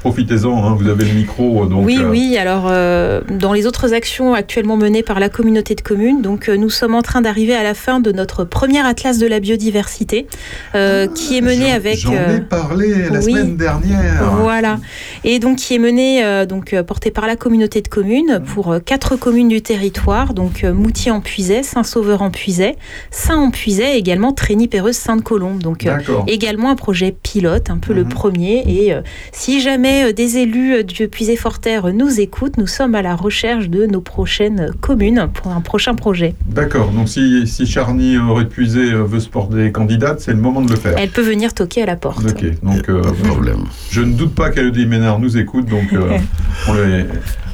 [0.00, 1.66] profitez-en, hein, vous avez le micro.
[1.66, 2.36] Donc, oui, euh, oui.
[2.38, 6.56] Alors, euh, dans les autres actions actuellement menées par la communauté de communes, donc euh,
[6.56, 10.26] nous sommes en train d'arriver à la fin de notre premier atlas de la biodiversité,
[10.74, 11.98] euh, qui est mené avec.
[11.98, 13.32] J'en ai parlé la oui.
[13.32, 14.32] semaine dernière.
[14.40, 14.78] Voilà.
[15.24, 19.48] Et donc qui est mené, donc porté par la communauté de communes pour quatre communes
[19.48, 22.76] du territoire, donc Moutier-en-Puisaye, Saint-Sauveur-en-Puisaye,
[23.10, 25.62] Saint-en-Puisaye et également Trény-Péreuse Sainte-Colombe.
[25.62, 25.86] Donc
[26.26, 28.64] également un projet pilote, un peu le premier.
[28.66, 29.02] Et euh,
[29.32, 33.68] si jamais euh, des élus euh, du Puisé-Forterre nous écoutent, nous sommes à la recherche
[33.68, 36.34] de nos prochaines communes pour un prochain projet.
[36.46, 40.70] D'accord, donc si, si Charny Répuisé euh, veut se porter candidate, c'est le moment de
[40.70, 40.94] le faire.
[40.96, 42.24] Elle peut venir toquer à la porte.
[42.24, 43.02] Ok, donc euh,
[43.90, 46.18] je ne doute pas qu'Elodie Ménard nous écoute, donc euh,
[46.68, 47.04] on, lui,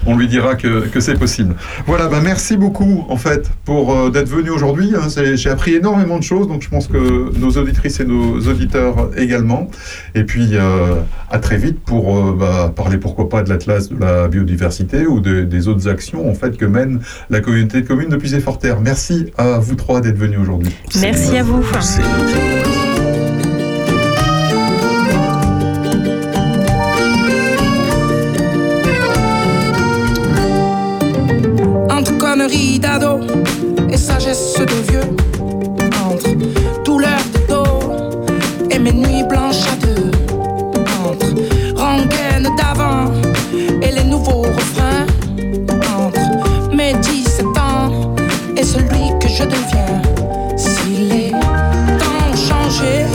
[0.07, 1.55] on lui dira que, que c'est possible.
[1.87, 4.93] Voilà, bah merci beaucoup en fait pour euh, d'être venu aujourd'hui.
[4.97, 5.09] hein.
[5.35, 9.71] J'ai appris énormément de choses, donc je pense que nos auditrices et nos auditeurs également.
[10.15, 10.97] Et puis euh,
[11.31, 15.21] à très vite pour euh, bah, parler pourquoi pas de l'Atlas de la biodiversité ou
[15.21, 18.81] de- des autres actions en fait que mène la communauté de communes de Puisé-Forterre.
[18.81, 20.75] Merci à vous trois d'être venus aujourd'hui.
[21.01, 21.63] Merci à vous.
[32.51, 33.21] D'ado
[33.89, 35.17] et sagesse de vieux
[36.05, 36.31] Entre.
[36.85, 38.17] Douleur de dos
[38.71, 40.11] et mes nuits blanches à deux
[41.05, 41.29] Entre.
[41.77, 43.13] Rengaine d'avant
[43.81, 45.07] et les nouveaux refrains
[45.97, 46.75] Entre.
[46.75, 48.15] Mes 17 ans
[48.57, 50.03] et celui que je deviens.
[50.57, 53.07] Si les temps ont changé,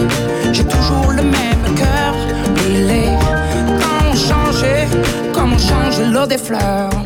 [0.53, 2.13] j'ai toujours le même cœur.
[2.65, 3.09] Et les
[3.81, 4.87] temps changé
[5.33, 7.04] comme on change l'eau des fleurs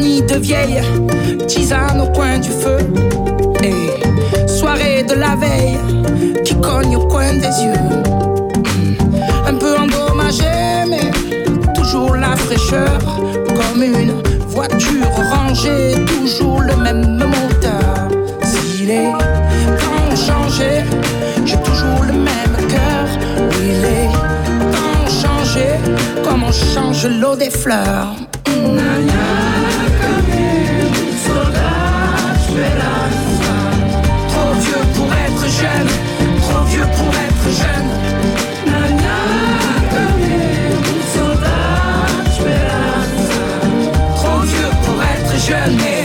[0.00, 0.80] Manie de vieille,
[1.46, 2.78] tisane au coin du feu.
[3.62, 5.78] Et soirée de la veille
[6.42, 7.84] qui cogne au coin des yeux.
[8.54, 9.46] Hmm.
[9.46, 11.10] Un peu endommagé, mais
[11.74, 12.98] toujours la fraîcheur.
[13.48, 14.14] Comme une
[14.48, 18.08] voiture rangée, toujours le même moteur.
[18.42, 19.12] Si les
[19.82, 20.82] temps changé,
[21.44, 23.06] j'ai toujours le même cœur.
[23.36, 24.08] Oui, les
[24.72, 25.66] temps changé,
[26.24, 28.14] comme on change l'eau des fleurs?
[28.46, 28.99] Hmm.
[36.80, 37.90] Vieux pour être jeune.
[38.66, 39.18] Nana,
[44.16, 45.99] Trop vieux pour être jeune,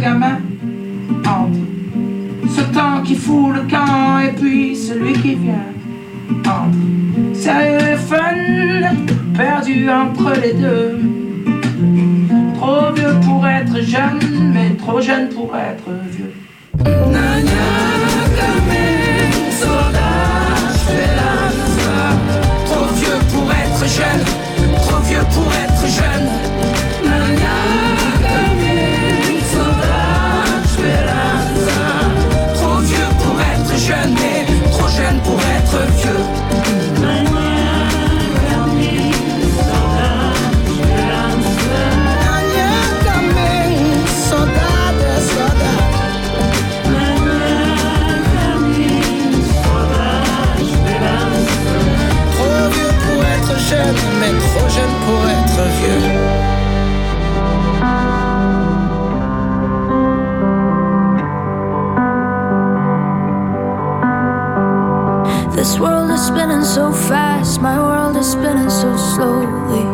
[0.00, 0.40] gamins.
[1.24, 1.58] Entre
[2.54, 5.72] ce temps qui fout le camp et puis celui qui vient.
[6.46, 8.96] Entre sérieux et fun,
[9.36, 10.98] perdu entre les deux.
[12.58, 14.18] Trop vieux pour être jeune,
[14.52, 16.32] mais trop jeune pour être vieux.
[22.66, 24.24] Trop vieux pour être jeune,
[24.76, 26.07] trop vieux pour être jeune.
[66.74, 69.86] So fast, my world is spinning so slowly.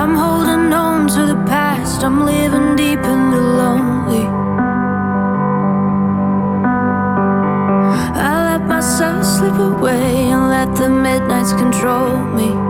[0.00, 4.24] I'm holding on to the past, I'm living deep in the lonely.
[8.16, 12.69] I let myself slip away and let the midnights control me.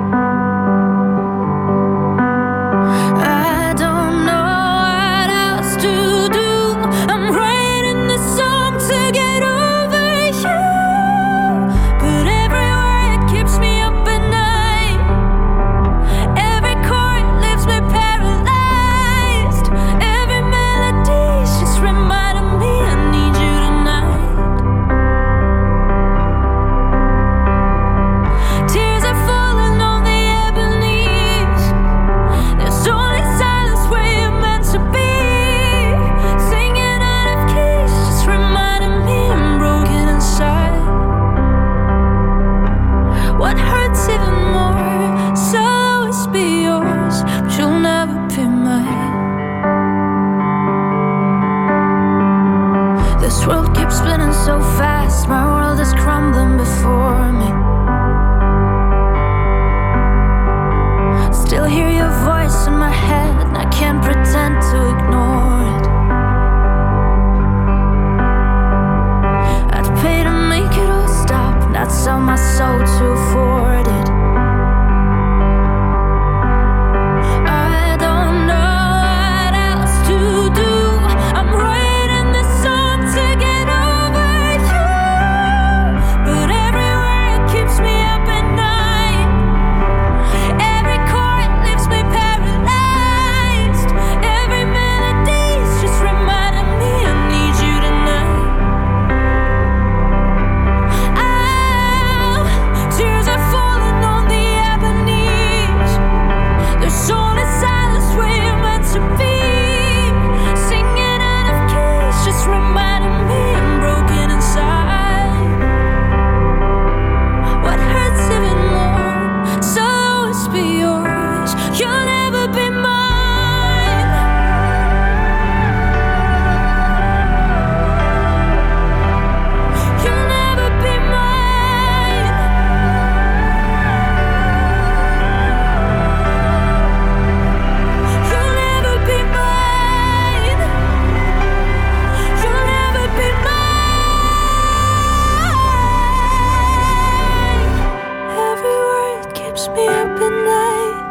[149.61, 151.11] keeps me up at night.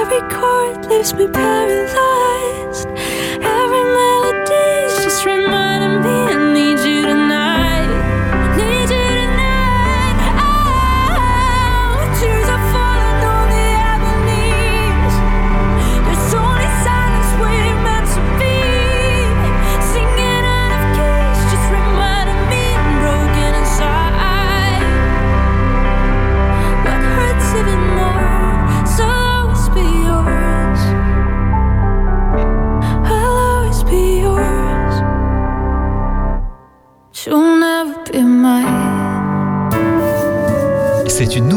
[0.00, 2.88] Every chord leaves me paralyzed.
[2.88, 6.55] Every melody just reminding me.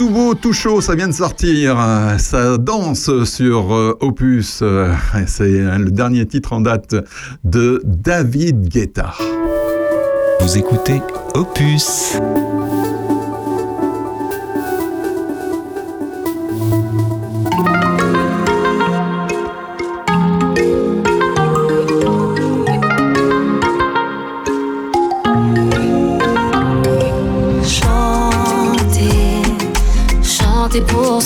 [0.00, 1.78] tout beau, tout chaud, ça vient de sortir.
[1.78, 4.60] Euh, ça danse sur euh, Opus.
[4.62, 4.94] Euh,
[5.26, 6.94] c'est le dernier titre en date
[7.44, 9.12] de David Guetta.
[10.40, 11.02] Vous écoutez
[11.34, 12.16] Opus.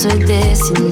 [0.05, 0.84] soy de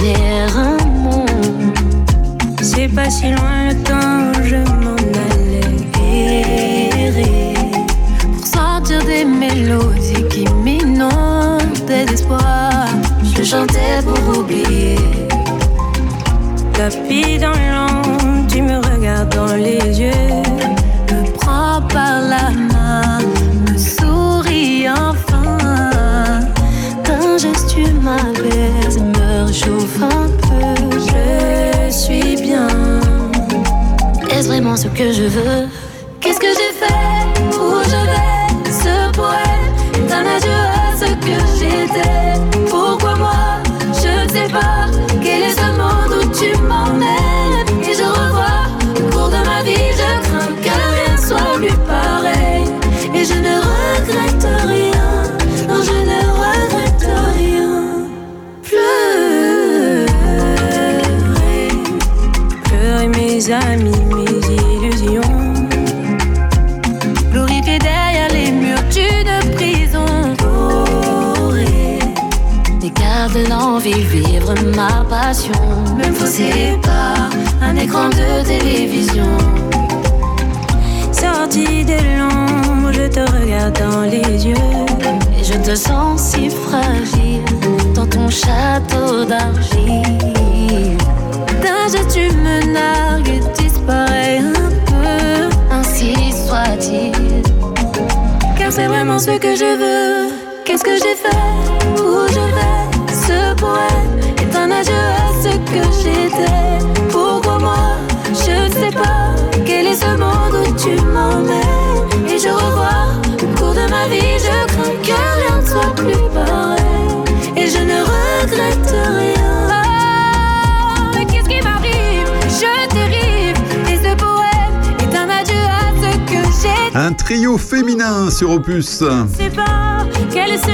[128.42, 129.04] sur Opus.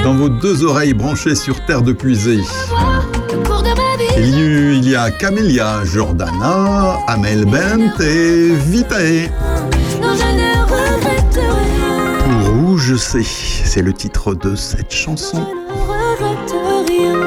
[0.03, 2.39] Dans vos deux oreilles branchées sur Terre de Puisée.
[4.17, 9.29] Il y, eut- il y a Camélia, Jordana, Amel Bent et Vitae.
[10.01, 10.65] Rien.
[12.49, 13.21] Rouge, je sais,
[13.65, 15.45] c'est le titre de cette chanson.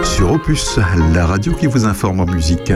[0.02, 0.76] Sur Opus,
[1.14, 2.72] la radio qui vous informe en musique.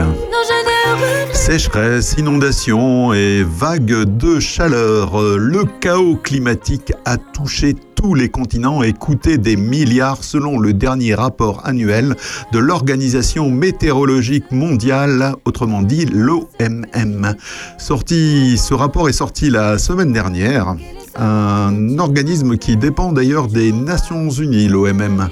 [1.47, 5.17] Sécheresse, inondations et vagues de chaleur.
[5.37, 11.15] Le chaos climatique a touché tous les continents et coûté des milliards selon le dernier
[11.15, 12.17] rapport annuel
[12.51, 17.33] de l'Organisation météorologique mondiale, autrement dit l'OMM.
[17.77, 20.75] Ce rapport est sorti la semaine dernière.
[21.15, 25.29] Un organisme qui dépend d'ailleurs des Nations Unies, l'OMM.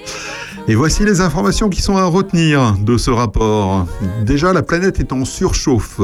[0.67, 3.85] Et voici les informations qui sont à retenir de ce rapport.
[4.25, 6.01] Déjà, la planète est en surchauffe.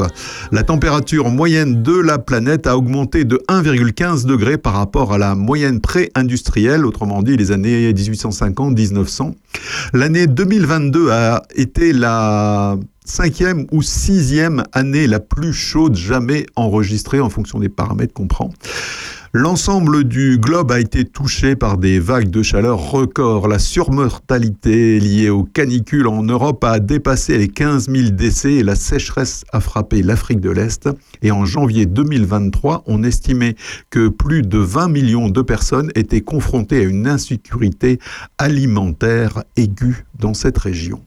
[0.51, 5.33] La température moyenne de la planète a augmenté de 1,15 degré par rapport à la
[5.33, 9.33] moyenne pré-industrielle, autrement dit les années 1850-1900.
[9.93, 12.77] L'année 2022 a été la
[13.11, 18.51] cinquième ou sixième année la plus chaude jamais enregistrée en fonction des paramètres qu'on prend.
[19.33, 23.49] L'ensemble du globe a été touché par des vagues de chaleur records.
[23.49, 28.75] La surmortalité liée aux canicules en Europe a dépassé les 15 000 décès et la
[28.75, 30.89] sécheresse a frappé l'Afrique de l'Est.
[31.21, 33.55] Et en janvier 2023, on estimait
[33.89, 37.99] que plus de 20 millions de personnes étaient confrontées à une insécurité
[38.37, 41.01] alimentaire aiguë dans cette région.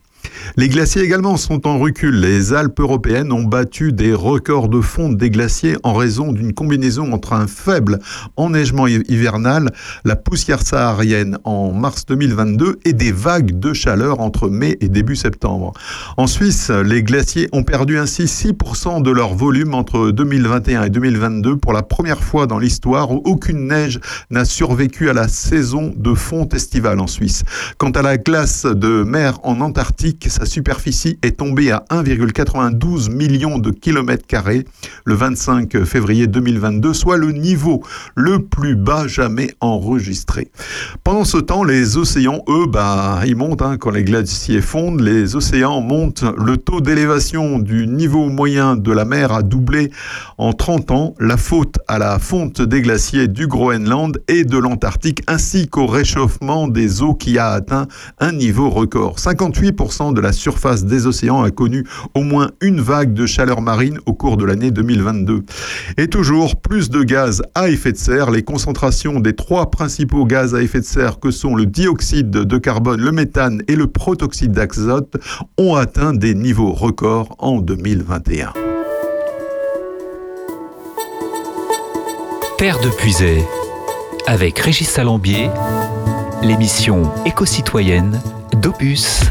[0.57, 2.21] Les glaciers également sont en recul.
[2.21, 7.13] Les Alpes européennes ont battu des records de fonte des glaciers en raison d'une combinaison
[7.13, 7.99] entre un faible
[8.37, 9.73] enneigement hi- hivernal,
[10.05, 15.17] la poussière saharienne en mars 2022 et des vagues de chaleur entre mai et début
[15.17, 15.73] septembre.
[16.17, 21.57] En Suisse, les glaciers ont perdu ainsi 6% de leur volume entre 2021 et 2022
[21.57, 26.15] pour la première fois dans l'histoire où aucune neige n'a survécu à la saison de
[26.15, 27.43] fonte estivale en Suisse.
[27.79, 33.59] Quant à la glace de mer en Antarctique, sa superficie est tombée à 1,92 million
[33.59, 34.65] de kilomètres carrés
[35.05, 37.83] le 25 février 2022, soit le niveau
[38.15, 40.51] le plus bas jamais enregistré.
[41.03, 45.01] Pendant ce temps, les océans, eux, bah, ils montent hein, quand les glaciers fondent.
[45.01, 46.25] Les océans montent.
[46.39, 49.91] Le taux d'élévation du niveau moyen de la mer a doublé
[50.39, 51.15] en 30 ans.
[51.19, 56.69] La faute à la fonte des glaciers du Groenland et de l'Antarctique, ainsi qu'au réchauffement
[56.69, 57.87] des eaux qui a atteint
[58.19, 59.17] un niveau record.
[59.19, 63.99] 58% de la surface des océans a connu au moins une vague de chaleur marine
[64.07, 65.45] au cours de l'année 2022.
[65.99, 68.31] Et toujours plus de gaz à effet de serre.
[68.31, 72.59] Les concentrations des trois principaux gaz à effet de serre que sont le dioxyde de
[72.59, 75.17] carbone, le méthane et le protoxyde d'azote
[75.59, 78.53] ont atteint des niveaux records en 2021.
[82.59, 83.45] Terre de Puisay,
[84.27, 85.51] avec Régis Salambier,
[86.43, 88.21] l'émission éco-citoyenne
[88.63, 89.23] d'Opus.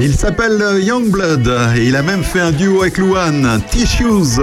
[0.00, 4.40] Il s'appelle Youngblood et il a même fait un duo avec Luan, Tissues.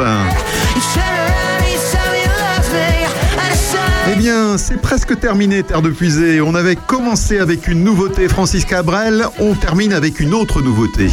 [4.11, 6.41] Eh bien, c'est presque terminé, Terre de Puisée.
[6.41, 9.25] On avait commencé avec une nouveauté, Francis Cabrel.
[9.39, 11.09] On termine avec une autre nouveauté.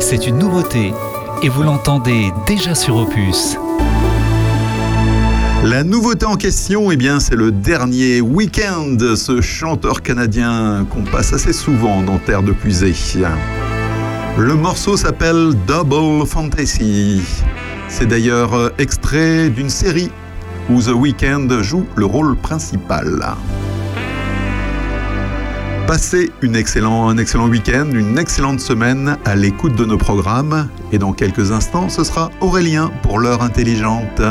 [0.00, 0.92] C'est une nouveauté
[1.42, 3.56] et vous l'entendez déjà sur Opus.
[5.62, 11.34] La nouveauté en question, eh bien, c'est le dernier week-end, ce chanteur canadien qu'on passe
[11.34, 12.94] assez souvent dans Terre de Puisée.
[14.38, 17.20] Le morceau s'appelle Double Fantasy.
[17.88, 20.10] C'est d'ailleurs euh, extrait d'une série
[20.70, 23.36] où The Weeknd joue le rôle principal.
[25.86, 30.70] Passez une excellent, un excellent week-end, une excellente semaine à l'écoute de nos programmes.
[30.90, 34.22] Et dans quelques instants, ce sera Aurélien pour l'heure intelligente.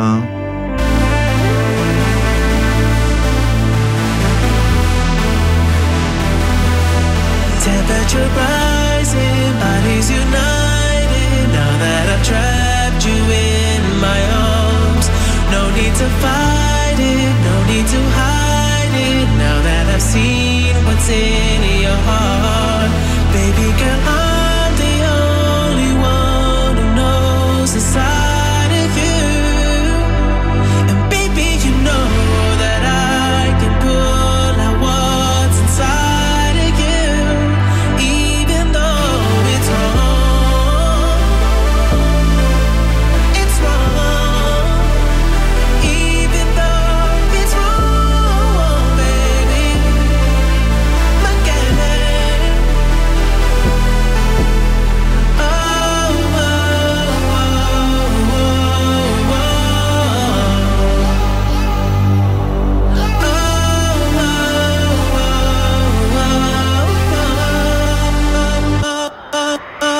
[8.09, 11.45] Temperature rising, bodies united.
[11.53, 15.05] Now that I've trapped you in my arms,
[15.53, 19.29] no need to fight it, no need to hide it.
[19.37, 21.58] Now that I've seen what's in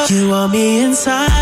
[0.09, 1.38] You want me inside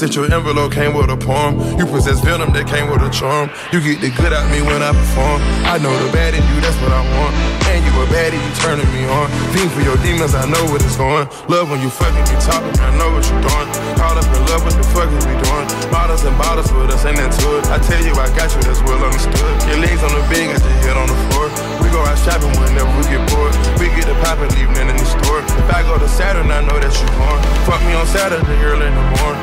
[0.00, 1.60] said your envelope came with a poem.
[1.76, 3.52] You possess venom that came with a charm.
[3.68, 5.44] You get the good out me when I perform.
[5.68, 7.36] I know the bad in you, that's what I want.
[7.68, 9.28] And you a baddie, you turning me on.
[9.52, 11.28] Fiend for your demons, I know what it's going.
[11.52, 13.68] Love when you fucking me talking, I know what you're doing.
[14.00, 15.68] Caught up in love, what the fuck is we doing?
[15.92, 17.68] Bottles and bottles with us, ain't into it.
[17.68, 19.52] I tell you, I got you, that's well understood.
[19.68, 21.52] Your legs on the bed, got your head on the floor.
[21.84, 23.52] We go out shopping whenever we get bored.
[23.76, 25.44] We get the and leave in the store.
[25.44, 27.36] If I go to Saturn, I know that you're born.
[27.68, 29.42] Fuck me on Saturday, early in the morning.